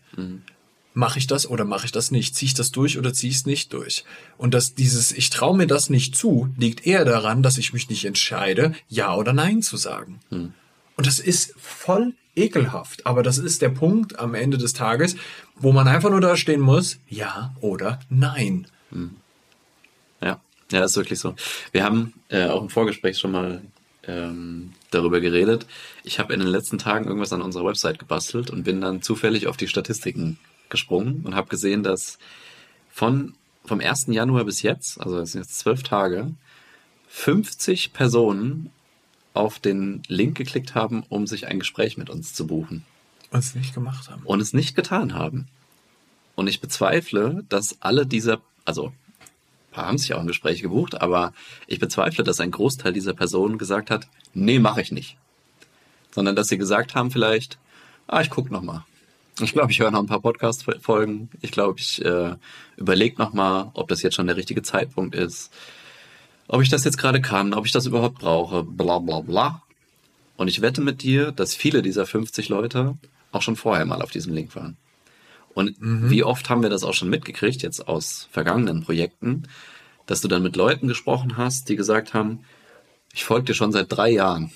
Mache 0.93 1.19
ich 1.19 1.27
das 1.27 1.49
oder 1.49 1.65
mache 1.65 1.85
ich 1.85 1.91
das 1.91 2.11
nicht? 2.11 2.35
Ziehe 2.35 2.47
ich 2.47 2.53
das 2.53 2.71
durch 2.71 2.97
oder 2.97 3.13
ziehe 3.13 3.29
ich 3.31 3.37
es 3.37 3.45
nicht 3.45 3.73
durch? 3.73 4.03
Und 4.37 4.53
dass 4.53 4.75
dieses 4.75 5.11
Ich 5.11 5.29
traue 5.29 5.55
mir 5.55 5.67
das 5.67 5.89
nicht 5.89 6.15
zu, 6.15 6.49
liegt 6.57 6.85
eher 6.85 7.05
daran, 7.05 7.41
dass 7.41 7.57
ich 7.57 7.73
mich 7.73 7.89
nicht 7.89 8.05
entscheide, 8.05 8.73
Ja 8.87 9.15
oder 9.15 9.33
Nein 9.33 9.61
zu 9.61 9.77
sagen. 9.77 10.19
Und 10.97 11.07
das 11.07 11.19
ist 11.19 11.53
voll 11.57 12.13
ekelhaft. 12.35 13.05
Aber 13.05 13.23
das 13.23 13.37
ist 13.37 13.61
der 13.61 13.69
Punkt 13.69 14.19
am 14.19 14.33
Ende 14.35 14.57
des 14.57 14.73
Tages, 14.73 15.15
wo 15.55 15.71
man 15.71 15.87
einfach 15.87 16.09
nur 16.09 16.21
da 16.21 16.35
stehen 16.35 16.59
muss, 16.61 16.97
Ja 17.07 17.55
oder 17.61 17.99
Nein. 18.09 18.67
Ja, 20.21 20.41
ja, 20.71 20.83
ist 20.83 20.95
wirklich 20.95 21.19
so. 21.19 21.35
Wir 21.71 21.83
haben 21.83 22.13
äh, 22.29 22.45
auch 22.45 22.61
im 22.61 22.69
Vorgespräch 22.69 23.17
schon 23.17 23.31
mal 23.31 23.61
ähm, 24.03 24.73
darüber 24.91 25.19
geredet. 25.19 25.65
Ich 26.03 26.19
habe 26.19 26.33
in 26.33 26.39
den 26.39 26.49
letzten 26.49 26.77
Tagen 26.77 27.05
irgendwas 27.05 27.33
an 27.33 27.41
unserer 27.41 27.65
Website 27.65 27.99
gebastelt 27.99 28.49
und 28.49 28.63
bin 28.63 28.81
dann 28.81 29.01
zufällig 29.01 29.47
auf 29.47 29.57
die 29.57 29.67
Statistiken 29.67 30.39
gesprungen 30.69 31.21
und 31.25 31.35
habe 31.35 31.49
gesehen, 31.49 31.83
dass 31.83 32.19
von 32.91 33.33
vom 33.65 33.79
1. 33.79 34.07
Januar 34.07 34.45
bis 34.45 34.61
jetzt, 34.63 34.99
also 34.99 35.19
das 35.19 35.31
sind 35.31 35.41
jetzt 35.41 35.59
zwölf 35.59 35.83
Tage, 35.83 36.33
50 37.09 37.93
Personen 37.93 38.71
auf 39.33 39.59
den 39.59 40.01
Link 40.07 40.37
geklickt 40.37 40.75
haben, 40.75 41.03
um 41.09 41.27
sich 41.27 41.47
ein 41.47 41.59
Gespräch 41.59 41.97
mit 41.97 42.09
uns 42.09 42.33
zu 42.33 42.47
buchen 42.47 42.83
Und 43.31 43.39
es 43.39 43.55
nicht 43.55 43.73
gemacht 43.73 44.09
haben. 44.09 44.23
und 44.23 44.41
es 44.41 44.53
nicht 44.53 44.75
getan 44.75 45.13
haben. 45.13 45.47
Und 46.35 46.47
ich 46.47 46.61
bezweifle, 46.61 47.43
dass 47.49 47.81
alle 47.81 48.05
dieser, 48.05 48.41
also 48.65 48.91
paar 49.71 49.87
haben 49.87 49.97
sich 49.97 50.13
auch 50.13 50.19
ein 50.19 50.27
Gespräch 50.27 50.61
gebucht, 50.61 51.01
aber 51.01 51.33
ich 51.67 51.79
bezweifle, 51.79 52.23
dass 52.23 52.39
ein 52.39 52.51
Großteil 52.51 52.93
dieser 52.93 53.13
Personen 53.13 53.57
gesagt 53.57 53.91
hat, 53.91 54.07
nee, 54.33 54.59
mache 54.59 54.81
ich 54.81 54.91
nicht. 54.91 55.17
Sondern 56.11 56.35
dass 56.35 56.47
sie 56.47 56.57
gesagt 56.57 56.95
haben 56.95 57.11
vielleicht, 57.11 57.57
ah, 58.07 58.21
ich 58.21 58.29
guck 58.29 58.51
noch 58.51 58.61
mal. 58.61 58.85
Ich 59.41 59.53
glaube, 59.53 59.71
ich 59.71 59.79
höre 59.79 59.91
noch 59.91 59.99
ein 59.99 60.07
paar 60.07 60.21
Podcast-Folgen. 60.21 61.29
Ich 61.41 61.51
glaube, 61.51 61.79
ich 61.79 62.03
äh, 62.03 62.35
überlege 62.75 63.17
noch 63.17 63.31
mal, 63.31 63.71
ob 63.73 63.87
das 63.87 64.01
jetzt 64.01 64.15
schon 64.15 64.27
der 64.27 64.35
richtige 64.35 64.61
Zeitpunkt 64.61 65.15
ist. 65.15 65.51
Ob 66.47 66.61
ich 66.61 66.69
das 66.69 66.83
jetzt 66.83 66.97
gerade 66.97 67.21
kann, 67.21 67.53
ob 67.53 67.65
ich 67.65 67.71
das 67.71 67.85
überhaupt 67.85 68.19
brauche, 68.19 68.63
bla 68.63 68.99
bla 68.99 69.21
bla. 69.21 69.63
Und 70.35 70.47
ich 70.47 70.61
wette 70.61 70.81
mit 70.81 71.03
dir, 71.03 71.31
dass 71.31 71.55
viele 71.55 71.81
dieser 71.81 72.05
50 72.05 72.49
Leute 72.49 72.97
auch 73.31 73.41
schon 73.41 73.55
vorher 73.55 73.85
mal 73.85 74.01
auf 74.01 74.11
diesem 74.11 74.33
Link 74.33 74.55
waren. 74.55 74.77
Und 75.59 75.75
wie 76.09 76.23
oft 76.23 76.49
haben 76.49 76.61
wir 76.63 76.69
das 76.69 76.83
auch 76.83 76.93
schon 76.93 77.09
mitgekriegt, 77.09 77.61
jetzt 77.61 77.87
aus 77.87 78.27
vergangenen 78.31 78.81
Projekten, 78.83 79.43
dass 80.05 80.21
du 80.21 80.27
dann 80.29 80.41
mit 80.41 80.55
Leuten 80.55 80.87
gesprochen 80.87 81.35
hast, 81.37 81.67
die 81.67 81.75
gesagt 81.75 82.13
haben, 82.13 82.39
ich 83.13 83.25
folge 83.25 83.47
dir 83.47 83.53
schon 83.53 83.71
seit 83.73 83.91
drei 83.91 84.09
Jahren. 84.09 84.51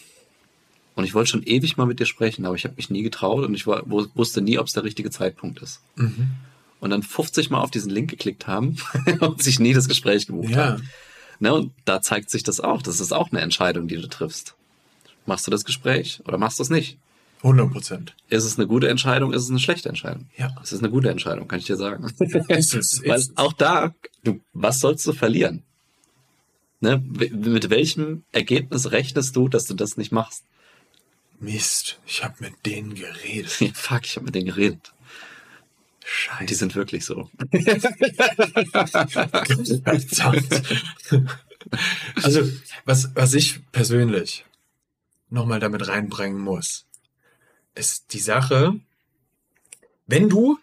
Und 0.96 1.04
ich 1.04 1.14
wollte 1.14 1.32
schon 1.32 1.44
ewig 1.44 1.76
mal 1.76 1.86
mit 1.88 2.00
dir 2.00 2.06
sprechen, 2.06 2.46
aber 2.46 2.56
ich 2.56 2.64
habe 2.64 2.76
mich 2.76 2.90
nie 2.90 3.02
getraut 3.04 3.44
und 3.46 3.54
ich 3.54 3.68
war, 3.68 3.84
wusste 3.90 4.42
nie, 4.42 4.58
ob 4.60 4.68
es 4.68 4.74
der 4.74 4.84
richtige 4.84 5.10
Zeitpunkt 5.10 5.62
ist. 5.62 5.82
Und 6.80 6.90
dann 6.90 7.04
50 7.04 7.50
Mal 7.50 7.62
auf 7.62 7.72
diesen 7.72 7.90
Link 7.92 8.10
geklickt 8.10 8.48
haben 8.48 8.78
und 9.20 9.42
sich 9.44 9.60
nie 9.60 9.74
das 9.74 9.88
Gespräch 9.88 10.28
gebucht 10.28 10.52
Ja. 10.52 10.66
haben. 10.74 10.90
Ne, 11.40 11.54
und 11.54 11.74
da 11.84 12.02
zeigt 12.02 12.30
sich 12.30 12.44
das 12.44 12.60
auch. 12.62 12.82
Das 12.82 13.00
ist 13.02 13.12
auch 13.12 13.32
eine 13.32 13.42
Entscheidung, 13.42 13.88
die 13.88 13.98
du 13.98 14.08
triffst. 14.08 14.56
Machst 15.26 15.48
du 15.48 15.52
das 15.52 15.66
Gespräch 15.66 16.22
oder 16.26 16.38
machst 16.38 16.60
du 16.60 16.64
es 16.64 16.70
nicht? 16.70 16.98
100 17.44 17.72
Prozent. 17.72 18.16
Ist 18.30 18.46
es 18.46 18.58
eine 18.58 18.68
gute 18.68 18.88
Entscheidung? 18.88 19.34
Ist 19.34 19.44
es 19.44 19.50
eine 19.50 19.60
schlechte 19.60 19.90
Entscheidung? 19.90 20.28
Ja. 20.38 20.56
Es 20.64 20.72
ist 20.72 20.80
eine 20.80 20.90
gute 20.90 21.10
Entscheidung, 21.10 21.48
kann 21.48 21.60
ich 21.60 21.66
dir 21.66 21.76
sagen. 21.76 22.06
Ist 22.48 22.74
es. 22.74 23.02
Weil 23.06 23.20
Ist, 23.20 23.38
auch 23.38 23.52
da, 23.52 23.94
du, 24.24 24.40
was 24.54 24.80
sollst 24.80 25.06
du 25.06 25.12
verlieren? 25.12 25.64
Ne? 26.80 27.00
Mit 27.00 27.70
welchem 27.70 28.24
Ergebnis 28.32 28.92
rechnest 28.92 29.36
du, 29.36 29.50
dass 29.50 29.66
du 29.66 29.74
das 29.74 29.98
nicht 29.98 30.12
machst? 30.12 30.46
Mist, 31.40 32.00
ich 32.06 32.24
habe 32.24 32.36
mit 32.40 32.66
denen 32.66 32.96
geredet. 32.96 33.60
Ja, 33.60 33.68
fuck, 33.74 34.06
ich 34.06 34.16
habe 34.16 34.26
mit 34.26 34.36
denen 34.36 34.48
geredet. 34.48 34.94
Die 36.02 36.08
Scheiße. 36.08 36.56
sind 36.56 36.76
wirklich 36.76 37.06
so. 37.06 37.30
Also, 42.22 42.42
was, 42.84 43.16
was 43.16 43.34
ich 43.34 43.62
persönlich 43.72 44.46
nochmal 45.30 45.62
damit 45.62 45.88
reinbringen 45.88 46.40
muss, 46.40 46.86
ist 47.76 48.14
die 48.14 48.20
Sache, 48.20 48.80
wenn 50.08 50.30
du 50.30 50.58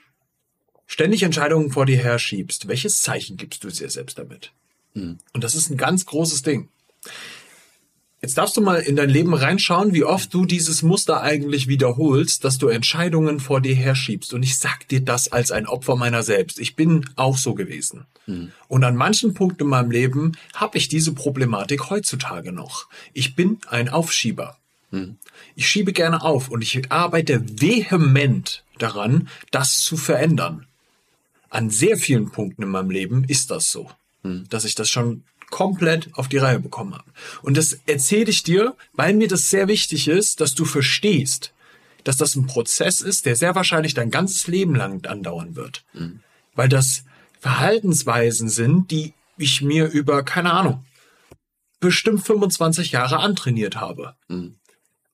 ständig 0.86 1.22
Entscheidungen 1.22 1.70
vor 1.70 1.86
dir 1.86 1.98
herschiebst, 1.98 2.68
welches 2.68 3.02
Zeichen 3.02 3.36
gibst 3.36 3.64
du 3.64 3.68
dir 3.68 3.90
selbst 3.90 4.18
damit? 4.18 4.52
Und 5.32 5.44
das 5.44 5.54
ist 5.54 5.70
ein 5.70 5.76
ganz 5.76 6.06
großes 6.06 6.42
Ding. 6.42 6.68
Jetzt 8.22 8.36
darfst 8.36 8.56
du 8.56 8.60
mal 8.60 8.80
in 8.80 8.96
dein 8.96 9.08
Leben 9.08 9.32
reinschauen, 9.32 9.94
wie 9.94 10.04
oft 10.04 10.34
du 10.34 10.44
dieses 10.44 10.82
Muster 10.82 11.22
eigentlich 11.22 11.68
wiederholst, 11.68 12.44
dass 12.44 12.58
du 12.58 12.68
Entscheidungen 12.68 13.40
vor 13.40 13.62
dir 13.62 13.74
herschiebst. 13.74 14.34
Und 14.34 14.42
ich 14.42 14.58
sag 14.58 14.86
dir 14.88 15.00
das 15.00 15.32
als 15.32 15.50
ein 15.52 15.66
Opfer 15.66 15.96
meiner 15.96 16.22
selbst. 16.22 16.60
Ich 16.60 16.76
bin 16.76 17.08
auch 17.16 17.38
so 17.38 17.54
gewesen. 17.54 18.04
Und 18.68 18.84
an 18.84 18.94
manchen 18.94 19.32
Punkten 19.32 19.62
in 19.62 19.70
meinem 19.70 19.90
Leben 19.90 20.36
habe 20.54 20.76
ich 20.76 20.88
diese 20.88 21.14
Problematik 21.14 21.88
heutzutage 21.88 22.52
noch. 22.52 22.88
Ich 23.14 23.34
bin 23.34 23.58
ein 23.68 23.88
Aufschieber. 23.88 24.58
Ich 25.54 25.68
schiebe 25.68 25.92
gerne 25.92 26.22
auf 26.22 26.48
und 26.48 26.62
ich 26.62 26.90
arbeite 26.90 27.44
vehement 27.60 28.64
daran, 28.78 29.28
das 29.50 29.80
zu 29.80 29.96
verändern. 29.96 30.66
An 31.48 31.70
sehr 31.70 31.96
vielen 31.96 32.30
Punkten 32.30 32.62
in 32.62 32.68
meinem 32.68 32.90
Leben 32.90 33.24
ist 33.24 33.50
das 33.50 33.70
so, 33.70 33.90
dass 34.22 34.64
ich 34.64 34.74
das 34.74 34.88
schon 34.88 35.24
komplett 35.50 36.10
auf 36.14 36.28
die 36.28 36.38
Reihe 36.38 36.60
bekommen 36.60 36.94
habe. 36.94 37.10
Und 37.42 37.56
das 37.56 37.80
erzähle 37.86 38.30
ich 38.30 38.44
dir, 38.44 38.76
weil 38.92 39.14
mir 39.14 39.26
das 39.28 39.50
sehr 39.50 39.66
wichtig 39.66 40.06
ist, 40.06 40.40
dass 40.40 40.54
du 40.54 40.64
verstehst, 40.64 41.52
dass 42.04 42.16
das 42.16 42.36
ein 42.36 42.46
Prozess 42.46 43.00
ist, 43.00 43.26
der 43.26 43.36
sehr 43.36 43.54
wahrscheinlich 43.54 43.94
dein 43.94 44.10
ganzes 44.10 44.46
Leben 44.46 44.74
lang 44.76 45.04
andauern 45.06 45.56
wird. 45.56 45.84
Weil 46.54 46.68
das 46.68 47.04
Verhaltensweisen 47.40 48.48
sind, 48.48 48.90
die 48.90 49.12
ich 49.38 49.60
mir 49.60 49.88
über, 49.88 50.22
keine 50.22 50.52
Ahnung, 50.52 50.84
bestimmt 51.80 52.24
25 52.24 52.92
Jahre 52.92 53.18
antrainiert 53.18 53.76
habe. 53.76 54.14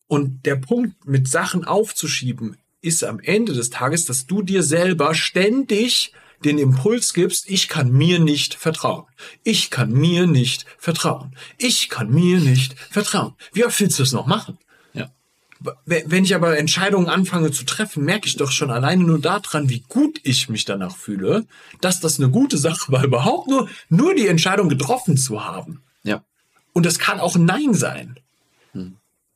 Und 0.08 0.46
der 0.46 0.56
Punkt, 0.56 1.06
mit 1.06 1.28
Sachen 1.28 1.64
aufzuschieben, 1.64 2.56
ist 2.80 3.02
am 3.04 3.18
Ende 3.18 3.52
des 3.52 3.70
Tages, 3.70 4.04
dass 4.04 4.26
du 4.26 4.42
dir 4.42 4.62
selber 4.62 5.14
ständig 5.14 6.12
den 6.44 6.58
Impuls 6.58 7.14
gibst, 7.14 7.48
ich 7.48 7.68
kann 7.68 7.90
mir 7.90 8.18
nicht 8.18 8.54
vertrauen. 8.54 9.04
Ich 9.42 9.70
kann 9.70 9.92
mir 9.92 10.26
nicht 10.26 10.66
vertrauen. 10.78 11.34
Ich 11.58 11.88
kann 11.88 12.10
mir 12.10 12.38
nicht 12.40 12.78
vertrauen. 12.90 13.34
Wie 13.52 13.64
oft 13.64 13.78
willst 13.80 13.98
du 13.98 14.02
es 14.02 14.12
noch 14.12 14.26
machen? 14.26 14.58
Ja. 14.92 15.10
Wenn 15.84 16.24
ich 16.24 16.34
aber 16.34 16.58
Entscheidungen 16.58 17.08
anfange 17.08 17.50
zu 17.52 17.64
treffen, 17.64 18.04
merke 18.04 18.28
ich 18.28 18.36
doch 18.36 18.52
schon 18.52 18.70
alleine 18.70 19.04
nur 19.04 19.18
daran, 19.18 19.70
wie 19.70 19.80
gut 19.88 20.20
ich 20.24 20.48
mich 20.48 20.64
danach 20.64 20.96
fühle, 20.96 21.46
dass 21.80 22.00
das 22.00 22.18
eine 22.18 22.30
gute 22.30 22.58
Sache 22.58 22.92
war, 22.92 23.04
überhaupt 23.10 23.48
nur, 23.48 23.68
nur 23.88 24.14
die 24.14 24.28
Entscheidung 24.28 24.68
getroffen 24.68 25.16
zu 25.16 25.44
haben. 25.44 25.82
Ja. 26.02 26.22
Und 26.74 26.84
das 26.84 26.98
kann 26.98 27.20
auch 27.20 27.36
Nein 27.36 27.72
sein. 27.72 28.20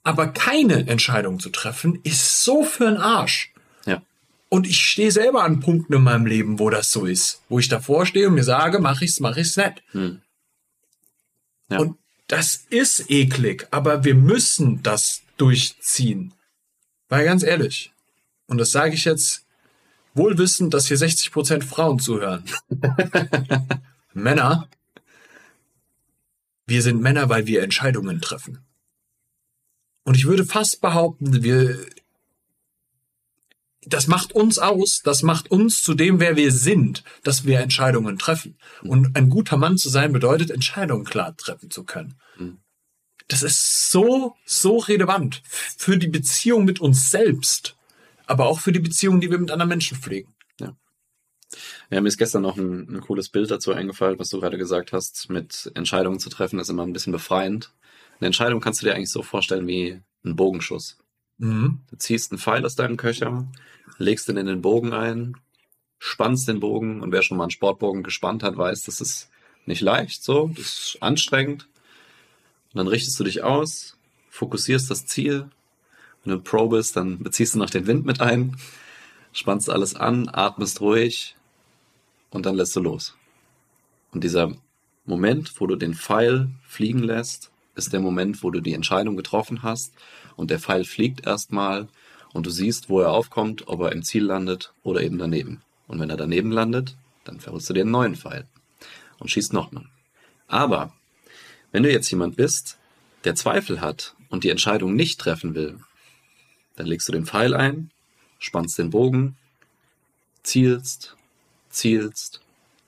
Aber 0.02 0.28
keine 0.28 0.88
Entscheidung 0.88 1.40
zu 1.40 1.50
treffen, 1.50 2.00
ist 2.02 2.42
so 2.42 2.64
für 2.64 2.88
ein 2.88 2.96
Arsch. 2.96 3.52
Ja. 3.84 4.02
Und 4.48 4.66
ich 4.66 4.80
stehe 4.80 5.12
selber 5.12 5.44
an 5.44 5.60
Punkten 5.60 5.94
in 5.94 6.02
meinem 6.02 6.26
Leben, 6.26 6.58
wo 6.58 6.70
das 6.70 6.90
so 6.90 7.04
ist. 7.04 7.42
Wo 7.48 7.58
ich 7.58 7.68
davor 7.68 8.06
stehe 8.06 8.28
und 8.28 8.34
mir 8.34 8.44
sage, 8.44 8.78
mach 8.78 9.02
ich's, 9.02 9.20
mach 9.20 9.36
ich's 9.36 9.56
nicht. 9.56 9.82
Ja. 11.68 11.78
Und 11.78 11.98
das 12.28 12.64
ist 12.70 13.10
eklig, 13.10 13.66
aber 13.70 14.04
wir 14.04 14.14
müssen 14.14 14.82
das 14.82 15.22
durchziehen. 15.36 16.32
Weil 17.08 17.24
ganz 17.24 17.42
ehrlich, 17.42 17.92
und 18.46 18.58
das 18.58 18.70
sage 18.70 18.94
ich 18.94 19.04
jetzt 19.04 19.44
wohl 20.14 20.38
wissend, 20.38 20.74
dass 20.74 20.86
hier 20.86 20.96
60% 20.96 21.62
Frauen 21.62 21.98
zuhören. 21.98 22.44
Männer, 24.12 24.68
wir 26.66 26.82
sind 26.82 27.00
Männer, 27.00 27.28
weil 27.28 27.46
wir 27.46 27.62
Entscheidungen 27.62 28.20
treffen. 28.20 28.64
Und 30.04 30.16
ich 30.16 30.26
würde 30.26 30.44
fast 30.44 30.80
behaupten, 30.80 31.42
wir, 31.42 31.78
das 33.82 34.06
macht 34.06 34.32
uns 34.32 34.58
aus, 34.58 35.02
das 35.02 35.22
macht 35.22 35.50
uns 35.50 35.82
zu 35.82 35.94
dem, 35.94 36.20
wer 36.20 36.36
wir 36.36 36.52
sind, 36.52 37.04
dass 37.22 37.44
wir 37.44 37.60
Entscheidungen 37.60 38.18
treffen. 38.18 38.56
Und 38.82 39.16
ein 39.16 39.28
guter 39.28 39.56
Mann 39.56 39.78
zu 39.78 39.88
sein 39.88 40.12
bedeutet, 40.12 40.50
Entscheidungen 40.50 41.04
klar 41.04 41.36
treffen 41.36 41.70
zu 41.70 41.84
können. 41.84 42.18
das 43.30 43.42
ist 43.42 43.90
so, 43.90 44.34
so 44.44 44.78
relevant 44.78 45.42
für 45.44 45.96
die 45.96 46.08
Beziehung 46.08 46.64
mit 46.64 46.80
uns 46.80 47.10
selbst, 47.10 47.76
aber 48.26 48.46
auch 48.46 48.60
für 48.60 48.72
die 48.72 48.80
Beziehung, 48.80 49.20
die 49.20 49.30
wir 49.30 49.38
mit 49.38 49.50
anderen 49.50 49.68
Menschen 49.68 49.98
pflegen. 49.98 50.34
Ja. 50.60 50.76
Ja, 51.90 52.00
mir 52.00 52.08
ist 52.08 52.18
gestern 52.18 52.42
noch 52.42 52.56
ein, 52.56 52.88
ein 52.88 53.00
cooles 53.00 53.28
Bild 53.28 53.50
dazu 53.50 53.72
eingefallen, 53.72 54.18
was 54.18 54.30
du 54.30 54.40
gerade 54.40 54.58
gesagt 54.58 54.92
hast, 54.92 55.30
mit 55.30 55.70
Entscheidungen 55.74 56.18
zu 56.18 56.30
treffen, 56.30 56.58
ist 56.58 56.70
immer 56.70 56.84
ein 56.84 56.92
bisschen 56.92 57.12
befreiend. 57.12 57.72
Eine 58.20 58.26
Entscheidung 58.26 58.60
kannst 58.60 58.82
du 58.82 58.86
dir 58.86 58.94
eigentlich 58.94 59.10
so 59.10 59.22
vorstellen 59.22 59.66
wie 59.66 60.00
ein 60.24 60.36
Bogenschuss. 60.36 60.98
Mhm. 61.38 61.80
Du 61.90 61.96
ziehst 61.96 62.30
einen 62.30 62.38
Pfeil 62.38 62.64
aus 62.66 62.76
deinem 62.76 62.98
Köcher, 62.98 63.46
legst 63.98 64.28
ihn 64.28 64.36
in 64.36 64.46
den 64.46 64.60
Bogen 64.60 64.92
ein, 64.92 65.36
spannst 65.98 66.46
den 66.46 66.60
Bogen 66.60 67.00
und 67.00 67.12
wer 67.12 67.22
schon 67.22 67.38
mal 67.38 67.44
einen 67.44 67.50
Sportbogen 67.50 68.02
gespannt 68.02 68.42
hat, 68.42 68.56
weiß, 68.56 68.84
das 68.84 69.00
ist 69.00 69.30
nicht 69.64 69.80
leicht, 69.80 70.22
so, 70.22 70.48
das 70.48 70.66
ist 70.66 70.98
anstrengend. 71.00 71.66
Und 72.72 72.78
dann 72.78 72.88
richtest 72.88 73.18
du 73.18 73.24
dich 73.24 73.42
aus, 73.42 73.96
fokussierst 74.28 74.90
das 74.90 75.06
Ziel. 75.06 75.50
Wenn 76.22 76.34
du 76.34 76.40
Pro 76.40 76.68
bist, 76.68 76.96
dann 76.96 77.22
beziehst 77.22 77.54
du 77.54 77.58
noch 77.58 77.70
den 77.70 77.86
Wind 77.86 78.04
mit 78.04 78.20
ein, 78.20 78.56
spannst 79.32 79.70
alles 79.70 79.94
an, 79.94 80.28
atmest 80.28 80.82
ruhig 80.82 81.36
und 82.28 82.44
dann 82.44 82.54
lässt 82.54 82.76
du 82.76 82.80
los. 82.80 83.16
Und 84.12 84.24
dieser 84.24 84.54
Moment, 85.06 85.58
wo 85.58 85.66
du 85.66 85.76
den 85.76 85.94
Pfeil 85.94 86.50
fliegen 86.66 87.02
lässt, 87.02 87.50
ist 87.86 87.92
der 87.92 88.00
Moment, 88.00 88.42
wo 88.42 88.50
du 88.50 88.60
die 88.60 88.74
Entscheidung 88.74 89.16
getroffen 89.16 89.62
hast 89.62 89.94
und 90.36 90.50
der 90.50 90.60
Pfeil 90.60 90.84
fliegt 90.84 91.26
erstmal 91.26 91.88
und 92.32 92.46
du 92.46 92.50
siehst, 92.50 92.88
wo 92.88 93.00
er 93.00 93.12
aufkommt, 93.12 93.68
ob 93.68 93.80
er 93.80 93.92
im 93.92 94.02
Ziel 94.02 94.24
landet 94.24 94.72
oder 94.82 95.02
eben 95.02 95.18
daneben. 95.18 95.62
Und 95.86 95.98
wenn 95.98 96.10
er 96.10 96.16
daneben 96.16 96.52
landet, 96.52 96.96
dann 97.24 97.40
verholst 97.40 97.68
du 97.68 97.74
dir 97.74 97.82
einen 97.82 97.90
neuen 97.90 98.16
Pfeil 98.16 98.46
und 99.18 99.30
schießt 99.30 99.52
nochmal. 99.52 99.86
Aber 100.46 100.92
wenn 101.72 101.82
du 101.82 101.90
jetzt 101.90 102.10
jemand 102.10 102.36
bist, 102.36 102.78
der 103.24 103.34
Zweifel 103.34 103.80
hat 103.80 104.14
und 104.28 104.44
die 104.44 104.50
Entscheidung 104.50 104.94
nicht 104.94 105.20
treffen 105.20 105.54
will, 105.54 105.80
dann 106.76 106.86
legst 106.86 107.08
du 107.08 107.12
den 107.12 107.26
Pfeil 107.26 107.54
ein, 107.54 107.90
spannst 108.38 108.78
den 108.78 108.90
Bogen, 108.90 109.36
zielst, 110.42 111.16
zielst, 111.68 112.40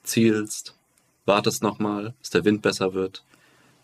zielst, 0.02 0.74
wartest 1.26 1.62
nochmal, 1.62 2.14
bis 2.20 2.30
der 2.30 2.44
Wind 2.44 2.62
besser 2.62 2.94
wird, 2.94 3.22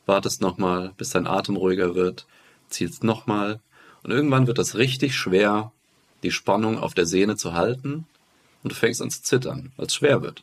wartest 0.08 0.40
nochmal, 0.40 0.92
bis 0.96 1.10
dein 1.10 1.26
Atem 1.26 1.56
ruhiger 1.56 1.94
wird, 1.94 2.26
zielst 2.68 3.04
nochmal 3.04 3.60
und 4.02 4.10
irgendwann 4.10 4.46
wird 4.46 4.58
es 4.58 4.76
richtig 4.76 5.14
schwer, 5.14 5.72
die 6.22 6.32
Spannung 6.32 6.78
auf 6.78 6.94
der 6.94 7.06
Sehne 7.06 7.36
zu 7.36 7.52
halten 7.54 8.06
und 8.62 8.72
du 8.72 8.74
fängst 8.74 9.02
an 9.02 9.10
zu 9.10 9.22
zittern, 9.22 9.72
weil 9.76 9.86
es 9.86 9.94
schwer 9.94 10.22
wird. 10.22 10.42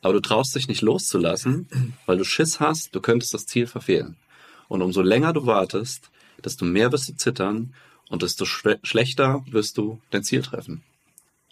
Aber 0.00 0.12
du 0.14 0.20
traust 0.20 0.54
dich 0.54 0.68
nicht 0.68 0.82
loszulassen, 0.82 1.68
weil 2.06 2.18
du 2.18 2.24
Schiss 2.24 2.60
hast, 2.60 2.94
du 2.94 3.00
könntest 3.00 3.34
das 3.34 3.46
Ziel 3.46 3.66
verfehlen. 3.66 4.16
Und 4.68 4.82
umso 4.82 5.02
länger 5.02 5.32
du 5.32 5.46
wartest, 5.46 6.10
desto 6.44 6.64
mehr 6.64 6.92
wirst 6.92 7.08
du 7.08 7.16
zittern 7.16 7.74
und 8.08 8.22
desto 8.22 8.44
schlechter 8.44 9.44
wirst 9.50 9.76
du 9.76 10.00
dein 10.10 10.22
Ziel 10.22 10.42
treffen. 10.42 10.82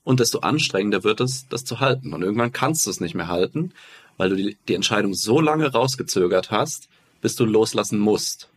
Und 0.04 0.20
desto 0.20 0.38
anstrengender 0.40 1.02
wird 1.02 1.20
es, 1.20 1.48
das 1.48 1.64
zu 1.64 1.80
halten. 1.80 2.14
Und 2.14 2.22
irgendwann 2.22 2.52
kannst 2.52 2.86
du 2.86 2.90
es 2.90 3.00
nicht 3.00 3.16
mehr 3.16 3.26
halten, 3.26 3.72
weil 4.16 4.30
du 4.30 4.36
die, 4.36 4.56
die 4.68 4.74
Entscheidung 4.74 5.14
so 5.14 5.40
lange 5.40 5.70
rausgezögert 5.72 6.50
hast, 6.50 6.88
bis 7.20 7.36
du 7.36 7.44
loslassen 7.44 7.98
musst. 7.98 8.48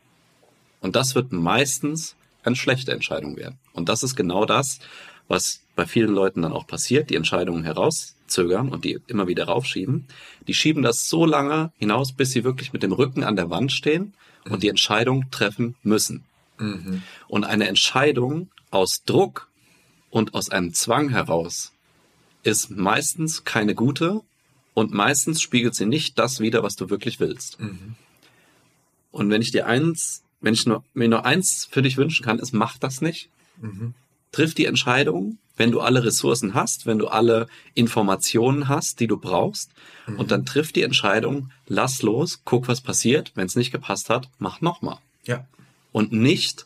Und 0.82 0.96
das 0.96 1.16
wird 1.16 1.32
meistens 1.32 2.16
eine 2.44 2.56
schlechte 2.56 2.92
Entscheidung 2.92 3.38
werden. 3.38 3.58
Und 3.74 3.90
das 3.90 4.04
ist 4.04 4.16
genau 4.16 4.46
das, 4.46 4.80
was 5.28 5.62
bei 5.76 5.86
vielen 5.86 6.14
Leuten 6.14 6.42
dann 6.42 6.54
auch 6.54 6.68
passiert, 6.68 7.10
die 7.10 7.16
Entscheidungen 7.16 7.64
herauszögern 7.64 8.70
und 8.70 8.86
die 8.86 9.00
immer 9.08 9.28
wieder 9.28 9.46
raufschieben. 9.46 10.08
Die 10.48 10.54
schieben 10.54 10.84
das 10.84 11.10
so 11.10 11.26
lange 11.26 11.72
hinaus, 11.78 12.12
bis 12.12 12.32
sie 12.32 12.44
wirklich 12.44 12.74
mit 12.74 12.84
dem 12.84 12.92
Rücken 12.92 13.24
an 13.24 13.36
der 13.36 13.50
Wand 13.50 13.72
stehen 13.72 14.14
und 14.50 14.64
die 14.64 14.70
Entscheidung 14.70 15.30
treffen 15.32 15.76
müssen. 15.84 16.26
Mhm. 16.58 17.04
Und 17.28 17.46
eine 17.46 17.68
Entscheidung 17.68 18.50
aus 18.72 19.04
Druck 19.04 19.50
und 20.10 20.34
aus 20.34 20.50
einem 20.50 20.74
Zwang 20.74 21.10
heraus 21.10 21.72
ist 22.44 22.72
meistens 22.72 23.44
keine 23.44 23.76
gute 23.76 24.22
und 24.80 24.94
meistens 24.94 25.42
spiegelt 25.42 25.76
sie 25.76 25.86
nicht 25.86 26.18
das 26.18 26.40
wider, 26.40 26.64
was 26.64 26.76
du 26.76 26.90
wirklich 26.90 27.20
willst. 27.20 27.60
Mhm. 27.60 27.96
Und 29.12 29.30
wenn 29.30 29.42
ich 29.42 29.52
dir 29.52 29.68
eins, 29.68 30.24
wenn 30.42 30.54
ich 30.54 30.66
nur, 30.66 30.84
mir 30.94 31.10
nur 31.10 31.26
eins 31.26 31.68
für 31.70 31.82
dich 31.82 31.98
wünschen 31.98 32.24
kann, 32.24 32.40
ist, 32.40 32.54
mach 32.54 32.78
das 32.78 33.02
nicht. 33.02 33.30
Mhm. 33.62 33.94
Triff 34.32 34.54
die 34.54 34.66
Entscheidung, 34.66 35.38
wenn 35.58 35.72
du 35.72 35.82
alle 35.82 36.04
Ressourcen 36.04 36.54
hast, 36.54 36.86
wenn 36.86 37.00
du 37.00 37.08
alle 37.08 37.48
Informationen 37.74 38.70
hast, 38.70 39.02
die 39.02 39.08
du 39.08 39.18
brauchst. 39.18 39.72
Mhm. 40.08 40.20
Und 40.20 40.32
dann 40.32 40.46
triff 40.46 40.72
die 40.72 40.84
Entscheidung, 40.84 41.52
lass 41.68 42.02
los, 42.02 42.42
guck, 42.46 42.68
was 42.68 42.80
passiert. 42.80 43.34
Wenn 43.36 43.48
es 43.48 43.56
nicht 43.56 43.72
gepasst 43.72 44.10
hat, 44.10 44.30
mach 44.38 44.62
nochmal. 44.62 45.00
Ja. 45.26 45.46
Und 45.92 46.14
nicht, 46.14 46.66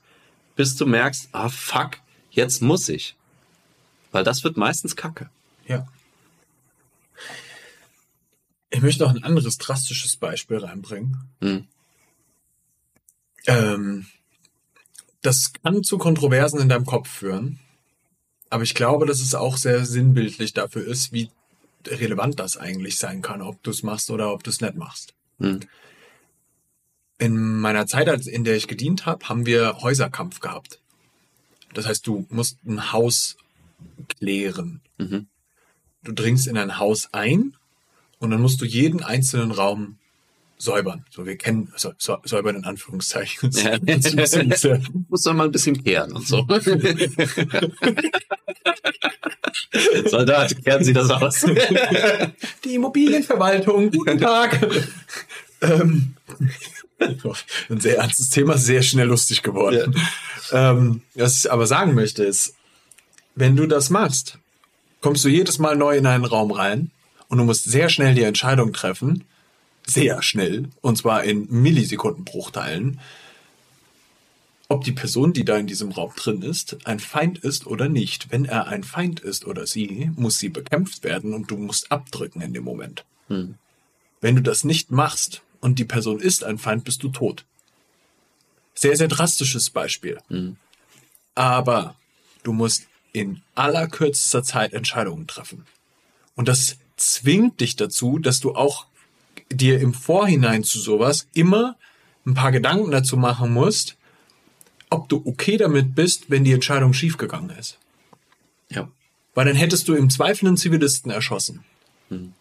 bis 0.56 0.76
du 0.76 0.86
merkst, 0.86 1.30
ah 1.32 1.50
fuck, 1.50 1.98
jetzt 2.30 2.62
muss 2.62 2.88
ich. 2.90 3.16
Weil 4.12 4.24
das 4.24 4.44
wird 4.44 4.58
meistens 4.58 4.96
Kacke. 4.96 5.30
Ja. 5.66 5.88
Ich 8.74 8.82
möchte 8.82 9.04
noch 9.04 9.14
ein 9.14 9.24
anderes 9.24 9.60
drastisches 9.60 10.18
Beispiel 10.18 10.58
reinbringen. 10.58 11.30
Hm. 11.42 11.68
Ähm, 13.46 14.08
das 15.22 15.54
kann 15.54 15.84
zu 15.84 16.00
Kontroversen 16.00 16.60
in 16.60 16.70
deinem 16.70 16.88
Kopf 16.88 17.08
führen. 17.08 17.60
Aber 18.50 18.64
ich 18.64 18.74
glaube, 18.74 19.06
dass 19.06 19.22
es 19.22 19.36
auch 19.36 19.58
sehr 19.58 19.86
sinnbildlich 19.86 20.54
dafür 20.54 20.88
ist, 20.88 21.14
wie 21.14 21.30
relevant 21.86 22.40
das 22.40 22.58
eigentlich 22.58 22.98
sein 22.98 23.22
kann, 23.22 23.44
ob 23.44 23.62
du 23.62 23.70
es 23.70 23.84
machst 23.84 24.10
oder 24.10 24.34
ob 24.34 24.44
du 24.44 24.50
es 24.50 24.60
nicht 24.60 24.74
machst. 24.74 25.14
Hm. 25.40 25.60
In 27.20 27.60
meiner 27.60 27.86
Zeit, 27.86 28.08
in 28.26 28.44
der 28.44 28.56
ich 28.56 28.68
gedient 28.68 29.06
habe, 29.06 29.30
haben 29.30 29.46
wir 29.46 29.84
Häuserkampf 29.84 30.40
gehabt. 30.40 30.80
Das 31.76 31.86
heißt, 31.86 32.08
du 32.08 32.26
musst 32.30 32.58
ein 32.66 32.92
Haus 32.92 33.38
klären. 34.10 34.82
Mhm. 34.98 35.28
Du 36.02 36.12
dringst 36.12 36.48
in 36.48 36.58
ein 36.58 36.80
Haus 36.80 37.10
ein 37.14 37.56
und 38.24 38.32
dann 38.32 38.42
musst 38.42 38.60
du 38.62 38.66
jeden 38.66 39.04
einzelnen 39.04 39.52
Raum 39.52 39.98
säubern. 40.58 41.06
So, 41.10 41.26
wir 41.26 41.36
kennen 41.36 41.74
so, 41.76 41.92
so, 41.98 42.20
säubern 42.24 42.56
in 42.56 42.64
Anführungszeichen. 42.64 43.52
Ja. 43.52 43.78
Muss 45.10 45.26
man 45.26 45.36
mal 45.36 45.44
ein 45.44 45.52
bisschen 45.52 45.84
kehren 45.84 46.14
und 46.14 46.26
so. 46.26 46.48
Soldat, 50.06 50.64
kehren 50.64 50.86
Sie 50.86 50.94
das 50.94 51.10
aus. 51.10 51.46
Die 52.64 52.76
Immobilienverwaltung, 52.76 53.92
guten 53.92 54.18
Tag. 54.20 54.66
ähm, 55.62 56.14
ein 57.00 57.82
sehr 57.82 57.98
ernstes 57.98 58.30
Thema, 58.30 58.58
sehr 58.58 58.84
schnell 58.84 59.08
lustig 59.08 59.42
geworden. 59.42 60.00
Ähm, 60.54 61.02
was 61.16 61.40
ich 61.44 61.52
aber 61.52 61.68
sagen 61.68 61.94
möchte 61.94 62.24
ist, 62.24 62.56
wenn 63.36 63.58
du 63.58 63.66
das 63.68 63.90
machst, 63.90 64.38
kommst 65.02 65.26
du 65.26 65.30
jedes 65.30 65.60
Mal 65.60 65.76
neu 65.76 65.98
in 65.98 66.06
einen 66.06 66.24
Raum 66.24 66.52
rein 66.52 66.90
und 67.30 67.38
du 67.38 67.44
musst 67.44 67.66
sehr 67.66 67.90
schnell 67.90 68.16
die 68.16 68.24
Entscheidung 68.24 68.74
treffen, 68.74 69.26
sehr 69.86 70.22
schnell, 70.22 70.70
und 70.82 70.98
zwar 70.98 71.24
in 71.24 71.48
Millisekundenbruchteilen, 71.50 73.00
ob 74.70 74.84
die 74.84 74.92
Person, 74.92 75.34
die 75.34 75.46
da 75.46 75.58
in 75.58 75.68
diesem 75.68 75.92
Raum 75.92 76.14
drin 76.16 76.42
ist, 76.42 76.78
ein 76.86 77.00
Feind 77.00 77.38
ist 77.40 77.68
oder 77.68 77.90
nicht. 77.90 78.32
Wenn 78.32 78.46
er 78.46 78.68
ein 78.68 78.84
Feind 78.84 79.20
ist 79.20 79.46
oder 79.46 79.68
sie, 79.68 80.12
muss 80.16 80.40
sie 80.40 80.50
bekämpft 80.50 81.04
werden 81.04 81.34
und 81.34 81.52
du 81.52 81.58
musst 81.58 81.92
abdrücken 81.92 82.42
in 82.42 82.54
dem 82.54 82.64
Moment. 82.64 83.06
Hm. 83.28 83.56
Wenn 84.22 84.36
du 84.36 84.42
das 84.42 84.64
nicht 84.64 84.90
machst 84.90 85.44
und 85.60 85.80
die 85.80 85.86
Person 85.86 86.20
ist 86.20 86.44
ein 86.44 86.58
Feind, 86.58 86.86
bist 86.86 87.04
du 87.04 87.10
tot. 87.10 87.46
Sehr, 88.74 88.96
sehr 88.98 89.10
drastisches 89.10 89.70
Beispiel. 89.70 90.18
Hm. 90.30 90.58
Aber 91.36 91.96
du 92.44 92.54
musst 92.54 92.88
in 93.12 93.44
allerkürzester 93.54 94.44
Zeit 94.44 94.74
Entscheidungen 94.74 95.28
treffen. 95.28 95.66
Und 96.36 96.48
das 96.48 96.78
zwingt 96.98 97.60
dich 97.60 97.76
dazu, 97.76 98.20
dass 98.20 98.40
du 98.40 98.56
auch 98.56 98.88
dir 99.52 99.80
im 99.80 99.94
Vorhinein 99.94 100.64
zu 100.64 100.80
sowas 100.80 101.28
immer 101.34 101.76
ein 102.26 102.34
paar 102.34 102.52
Gedanken 102.52 102.92
dazu 102.92 103.18
machen 103.18 103.54
musst, 103.54 103.98
ob 104.90 105.10
du 105.10 105.22
okay 105.26 105.58
damit 105.58 105.96
bist, 105.96 106.30
wenn 106.30 106.44
die 106.44 106.54
Entscheidung 106.54 106.94
schiefgegangen 106.94 107.50
ist. 107.58 107.78
Ja. 108.70 108.90
Weil 109.34 109.46
dann 109.46 109.56
hättest 109.56 109.88
du 109.88 109.96
im 109.96 110.10
Zweifel 110.10 110.48
einen 110.48 110.58
Zivilisten 110.58 111.12
erschossen. 111.12 111.64
Hm. 112.10 112.34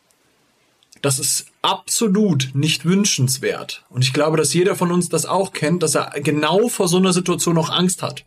Das 1.01 1.19
ist 1.19 1.47
absolut 1.62 2.51
nicht 2.55 2.85
wünschenswert. 2.85 3.85
Und 3.88 4.03
ich 4.03 4.12
glaube, 4.12 4.37
dass 4.37 4.55
jeder 4.55 4.77
von 4.77 4.93
uns 4.93 5.09
das 5.09 5.27
auch 5.27 5.53
kennt, 5.53 5.83
dass 5.83 5.97
er 5.97 6.11
genau 6.21 6.69
vor 6.69 6.87
so 6.87 6.99
einer 6.99 7.12
Situation 7.12 7.57
noch 7.57 7.71
Angst 7.71 8.03
hat. 8.03 8.25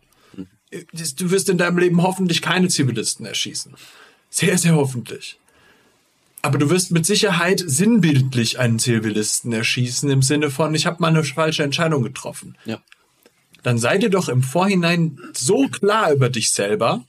Du 0.70 1.30
wirst 1.30 1.48
in 1.48 1.56
deinem 1.56 1.78
Leben 1.78 2.02
hoffentlich 2.02 2.42
keine 2.42 2.68
Zivilisten 2.68 3.24
erschießen. 3.24 3.74
Sehr, 4.28 4.58
sehr 4.58 4.74
hoffentlich. 4.74 5.38
Aber 6.46 6.58
du 6.58 6.70
wirst 6.70 6.92
mit 6.92 7.04
Sicherheit 7.04 7.60
sinnbildlich 7.66 8.60
einen 8.60 8.78
Zivilisten 8.78 9.52
erschießen 9.52 10.08
im 10.08 10.22
Sinne 10.22 10.48
von, 10.48 10.76
ich 10.76 10.86
habe 10.86 10.98
mal 11.00 11.08
eine 11.08 11.24
falsche 11.24 11.64
Entscheidung 11.64 12.04
getroffen. 12.04 12.56
Ja. 12.64 12.78
Dann 13.64 13.78
sei 13.78 13.98
dir 13.98 14.10
doch 14.10 14.28
im 14.28 14.44
Vorhinein 14.44 15.18
so 15.32 15.66
klar 15.66 16.12
über 16.12 16.30
dich 16.30 16.52
selber, 16.52 17.04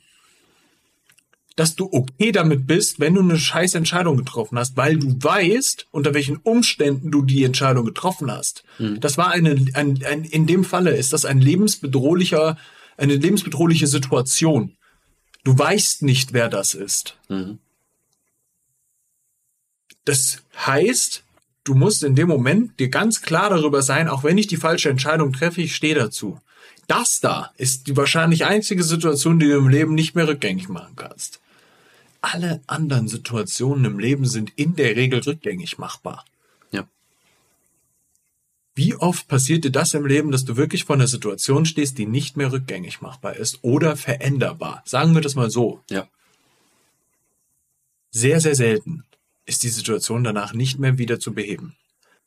dass 1.56 1.76
du 1.76 1.88
okay 1.92 2.32
damit 2.32 2.66
bist, 2.66 3.00
wenn 3.00 3.14
du 3.14 3.22
eine 3.22 3.38
scheiß 3.38 3.76
Entscheidung 3.76 4.18
getroffen 4.18 4.58
hast, 4.58 4.76
weil 4.76 4.98
du 4.98 5.16
weißt, 5.22 5.86
unter 5.92 6.16
welchen 6.16 6.38
Umständen 6.38 7.12
du 7.12 7.22
die 7.22 7.44
Entscheidung 7.44 7.86
getroffen 7.86 8.32
hast. 8.32 8.64
Mhm. 8.80 9.00
Das 9.02 9.20
war 9.20 9.30
eine, 9.30 9.52
ein, 9.76 10.04
ein, 10.04 10.24
in 10.24 10.48
dem 10.48 10.64
Falle 10.64 10.98
ist 10.98 11.14
das 11.14 11.26
ein 11.26 11.42
lebensbedrohlicher, 11.42 12.58
eine 12.98 13.14
lebensbedrohliche 13.14 13.86
Situation. 13.86 14.78
Du 15.44 15.56
weißt 15.56 16.02
nicht, 16.02 16.34
wer 16.34 16.50
das 16.50 16.74
ist. 16.74 17.20
Mhm. 17.30 17.60
Das 20.08 20.44
heißt, 20.66 21.24
du 21.64 21.76
musst 21.76 22.04
in 22.04 22.16
dem 22.16 22.28
Moment 22.28 22.80
dir 22.80 22.90
ganz 22.90 23.22
klar 23.22 23.50
darüber 23.50 23.82
sein, 23.82 24.08
auch 24.08 24.24
wenn 24.24 24.38
ich 24.38 24.48
die 24.48 24.58
falsche 24.58 24.90
Entscheidung 24.90 25.34
treffe, 25.34 25.62
ich 25.62 25.76
stehe 25.76 25.96
dazu. 25.96 26.40
Das 26.88 27.20
da 27.20 27.52
ist 27.58 27.88
die 27.88 27.98
wahrscheinlich 27.98 28.46
einzige 28.46 28.84
Situation, 28.84 29.40
die 29.40 29.48
du 29.48 29.58
im 29.58 29.68
Leben 29.68 29.94
nicht 29.94 30.16
mehr 30.16 30.28
rückgängig 30.28 30.70
machen 30.70 30.94
kannst 30.96 31.42
alle 32.22 32.62
anderen 32.68 33.08
Situationen 33.08 33.86
im 33.86 34.00
Leben 34.00 34.26
sind 34.26 34.52
in 34.56 34.76
der 34.76 34.96
Regel 34.96 35.20
rückgängig 35.20 35.78
machbar. 35.78 36.26
Ja. 36.72 36.88
Wie 38.76 38.96
oft 38.96 39.28
passiert 39.28 39.64
dir 39.64 39.72
das 39.72 39.94
im 39.94 40.06
Leben, 40.06 40.32
dass 40.32 40.46
du 40.46 40.58
wirklich 40.58 40.84
vor 40.84 40.96
einer 40.96 41.08
Situation 41.08 41.66
stehst, 41.66 41.98
die 41.98 42.06
nicht 42.06 42.38
mehr 42.38 42.52
rückgängig 42.52 43.02
machbar 43.02 43.36
ist 43.36 43.60
oder 43.62 43.96
veränderbar? 43.96 44.84
Sagen 44.86 45.14
wir 45.14 45.22
das 45.22 45.36
mal 45.36 45.50
so. 45.50 45.82
Ja. 45.90 46.08
Sehr, 48.12 48.40
sehr 48.40 48.56
selten 48.56 49.04
ist 49.48 49.64
die 49.64 49.70
Situation 49.70 50.24
danach 50.24 50.54
nicht 50.54 50.78
mehr 50.78 51.00
wieder 51.00 51.20
zu 51.20 51.34
beheben. 51.34 51.76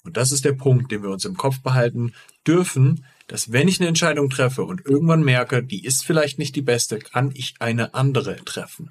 Und 0.02 0.16
das 0.16 0.32
ist 0.32 0.44
der 0.44 0.54
Punkt, 0.54 0.90
den 0.90 1.02
wir 1.02 1.10
uns 1.10 1.24
im 1.24 1.36
Kopf 1.36 1.60
behalten 1.60 2.14
dürfen, 2.46 3.04
dass 3.26 3.52
wenn 3.52 3.68
ich 3.68 3.78
eine 3.78 3.88
Entscheidung 3.88 4.30
treffe 4.30 4.64
und 4.64 4.84
irgendwann 4.86 5.22
merke, 5.22 5.62
die 5.62 5.84
ist 5.84 6.04
vielleicht 6.04 6.38
nicht 6.38 6.56
die 6.56 6.62
beste, 6.62 6.98
kann 6.98 7.30
ich 7.34 7.54
eine 7.60 7.94
andere 7.94 8.36
treffen. 8.44 8.90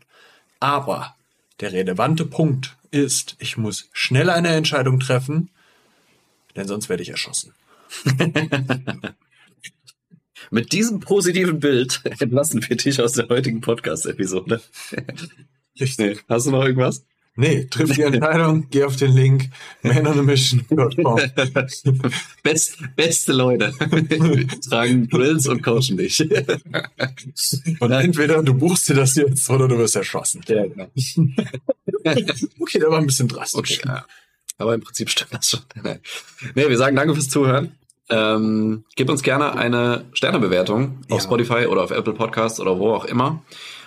Aber 0.60 1.15
der 1.60 1.74
relevante 1.74 2.26
Punkt 2.26 2.78
ist, 2.92 3.36
ich 3.39 3.58
muss 3.58 3.89
schnell 3.92 4.30
eine 4.30 4.50
Entscheidung 4.50 5.00
treffen, 5.00 5.50
denn 6.56 6.68
sonst 6.68 6.89
werde 6.89 7.04
ich 7.04 7.10
erschossen. 7.10 7.54
Mit 10.52 10.72
diesem 10.72 11.00
positiven 11.00 11.60
Bild 11.60 12.02
entlassen 12.20 12.63
wir 12.68 12.78
dich 12.78 13.02
aus 13.02 13.13
der 13.13 13.28
heutigen 13.30 13.62
Podcast-Episode. 13.62 14.62
Richtig. 15.80 16.24
Hast 16.30 16.48
du 16.48 16.52
noch 16.52 16.63
irgendwas? 16.63 17.04
Nee, 17.39 17.67
triff 17.69 17.93
die 17.93 18.02
Entscheidung, 18.02 18.67
geh 18.69 18.84
auf 18.84 18.97
den 18.97 19.13
Link 19.13 19.49
manonamission.com. 19.82 21.21
Best, 22.43 22.78
beste 22.97 23.32
Leute 23.32 23.71
tragen 24.69 25.08
Grills 25.08 25.47
und 25.47 25.63
coachen 25.63 25.95
dich. 25.95 26.19
Und 27.80 27.91
entweder 27.91 28.43
du 28.43 28.54
buchst 28.54 28.89
dir 28.89 28.95
das 28.95 29.15
jetzt 29.15 29.49
oder 29.49 29.69
du 29.69 29.78
wirst 29.78 29.95
erschossen. 29.95 30.41
Ja, 30.49 30.65
genau. 30.65 30.91
okay, 32.60 32.80
der 32.80 32.91
war 32.91 32.99
ein 32.99 33.06
bisschen 33.06 33.30
drastisch. 33.30 33.80
Okay, 33.80 33.88
ja. 33.88 34.06
Aber 34.58 34.73
im 34.73 34.82
Prinzip 34.82 35.10
stimmt 35.10 35.34
das 35.34 35.49
schon. 35.49 35.62
Nee, 36.56 36.67
wir 36.67 36.78
sagen 36.78 36.97
danke 36.97 37.13
fürs 37.13 37.30
Zuhören. 37.30 37.71
Ähm, 38.10 38.84
gebt 38.95 39.10
uns 39.10 39.22
gerne 39.22 39.56
eine 39.56 40.06
Sternebewertung 40.13 41.00
auf 41.10 41.19
ja. 41.19 41.24
Spotify 41.24 41.67
oder 41.67 41.84
auf 41.84 41.91
Apple 41.91 42.13
Podcasts 42.13 42.60
oder 42.60 42.80
wo 42.80 42.93
auch 42.93 43.06
immer 43.06 43.41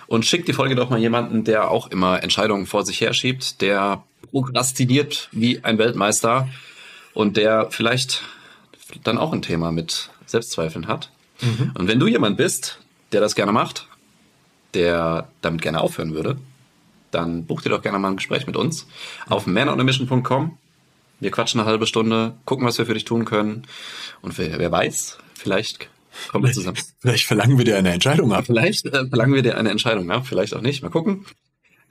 und 0.07 0.25
schickt 0.25 0.47
die 0.47 0.53
Folge 0.53 0.75
doch 0.75 0.89
mal 0.89 0.99
jemanden, 0.99 1.43
der 1.43 1.71
auch 1.71 1.87
immer 1.87 2.23
Entscheidungen 2.23 2.65
vor 2.65 2.85
sich 2.85 3.01
herschiebt, 3.01 3.61
der 3.61 4.03
prokrastiniert 4.31 5.29
wie 5.31 5.63
ein 5.63 5.77
Weltmeister 5.77 6.47
und 7.13 7.37
der 7.37 7.67
vielleicht 7.71 8.23
dann 9.03 9.17
auch 9.17 9.33
ein 9.33 9.41
Thema 9.41 9.71
mit 9.71 10.09
Selbstzweifeln 10.25 10.87
hat. 10.87 11.11
Mhm. 11.41 11.71
Und 11.77 11.87
wenn 11.87 11.99
du 11.99 12.07
jemand 12.07 12.37
bist, 12.37 12.79
der 13.11 13.21
das 13.21 13.35
gerne 13.35 13.51
macht, 13.51 13.87
der 14.73 15.29
damit 15.41 15.61
gerne 15.61 15.81
aufhören 15.81 16.13
würde, 16.13 16.37
dann 17.11 17.45
buch 17.45 17.61
dir 17.61 17.69
doch 17.69 17.81
gerne 17.81 17.99
mal 17.99 18.09
ein 18.09 18.17
Gespräch 18.17 18.47
mit 18.47 18.55
uns 18.55 18.87
auf 19.27 19.45
manonamission.com. 19.45 20.57
Wir 21.23 21.31
quatschen 21.31 21.59
eine 21.59 21.69
halbe 21.69 21.87
Stunde, 21.87 22.35
gucken, 22.45 22.65
was 22.67 22.77
wir 22.77 22.85
für 22.85 22.93
dich 22.93 23.05
tun 23.05 23.25
können. 23.25 23.65
Und 24.21 24.37
wer, 24.37 24.59
wer 24.59 24.71
weiß, 24.71 25.17
vielleicht 25.33 25.89
Kommen 26.29 26.45
wir 26.45 26.53
zusammen. 26.53 26.77
Vielleicht 26.99 27.25
verlangen 27.25 27.57
wir 27.57 27.65
dir 27.65 27.77
eine 27.77 27.91
Entscheidung 27.91 28.33
ab. 28.33 28.45
Vielleicht 28.45 28.85
äh, 28.85 29.07
verlangen 29.07 29.33
wir 29.33 29.41
dir 29.41 29.57
eine 29.57 29.71
Entscheidung 29.71 30.11
ab, 30.11 30.27
vielleicht 30.27 30.55
auch 30.55 30.61
nicht. 30.61 30.83
Mal 30.83 30.89
gucken. 30.89 31.25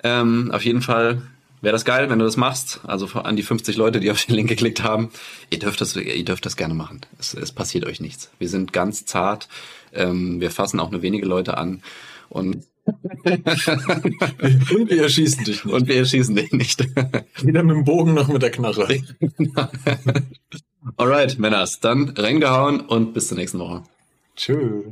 Ähm, 0.02 0.50
auf 0.52 0.64
jeden 0.64 0.82
Fall 0.82 1.22
wäre 1.60 1.72
das 1.72 1.84
geil, 1.84 2.10
wenn 2.10 2.18
du 2.18 2.24
das 2.24 2.36
machst. 2.36 2.80
Also 2.84 3.06
an 3.06 3.36
die 3.36 3.42
50 3.42 3.76
Leute, 3.76 4.00
die 4.00 4.10
auf 4.10 4.24
den 4.24 4.34
Link 4.34 4.48
geklickt 4.48 4.82
haben. 4.82 5.10
Ihr 5.50 5.58
dürft 5.58 5.80
das, 5.80 5.96
ihr 5.96 6.24
dürft 6.24 6.46
das 6.46 6.56
gerne 6.56 6.74
machen. 6.74 7.00
Es, 7.18 7.34
es 7.34 7.52
passiert 7.52 7.84
euch 7.84 8.00
nichts. 8.00 8.30
Wir 8.38 8.48
sind 8.48 8.72
ganz 8.72 9.06
zart. 9.06 9.48
Ähm, 9.92 10.40
wir 10.40 10.50
fassen 10.50 10.80
auch 10.80 10.90
nur 10.90 11.02
wenige 11.02 11.26
Leute 11.26 11.56
an. 11.56 11.82
Und 12.28 12.64
und 12.84 12.96
wir 14.90 15.02
erschießen 15.02 15.44
dich 15.44 15.64
nicht. 15.64 15.74
Und 15.74 15.88
wir 15.88 15.96
erschießen 15.96 16.34
dich 16.34 16.52
nicht. 16.52 16.80
Weder 17.42 17.62
mit 17.62 17.76
dem 17.76 17.84
Bogen 17.84 18.14
noch 18.14 18.28
mit 18.28 18.42
der 18.42 18.50
Knarre. 18.50 18.88
Alright, 20.96 21.38
Männers, 21.38 21.80
dann 21.80 22.10
reingehauen 22.10 22.80
und 22.80 23.14
bis 23.14 23.28
zur 23.28 23.38
nächsten 23.38 23.60
Woche. 23.60 23.84
Tschö. 24.36 24.82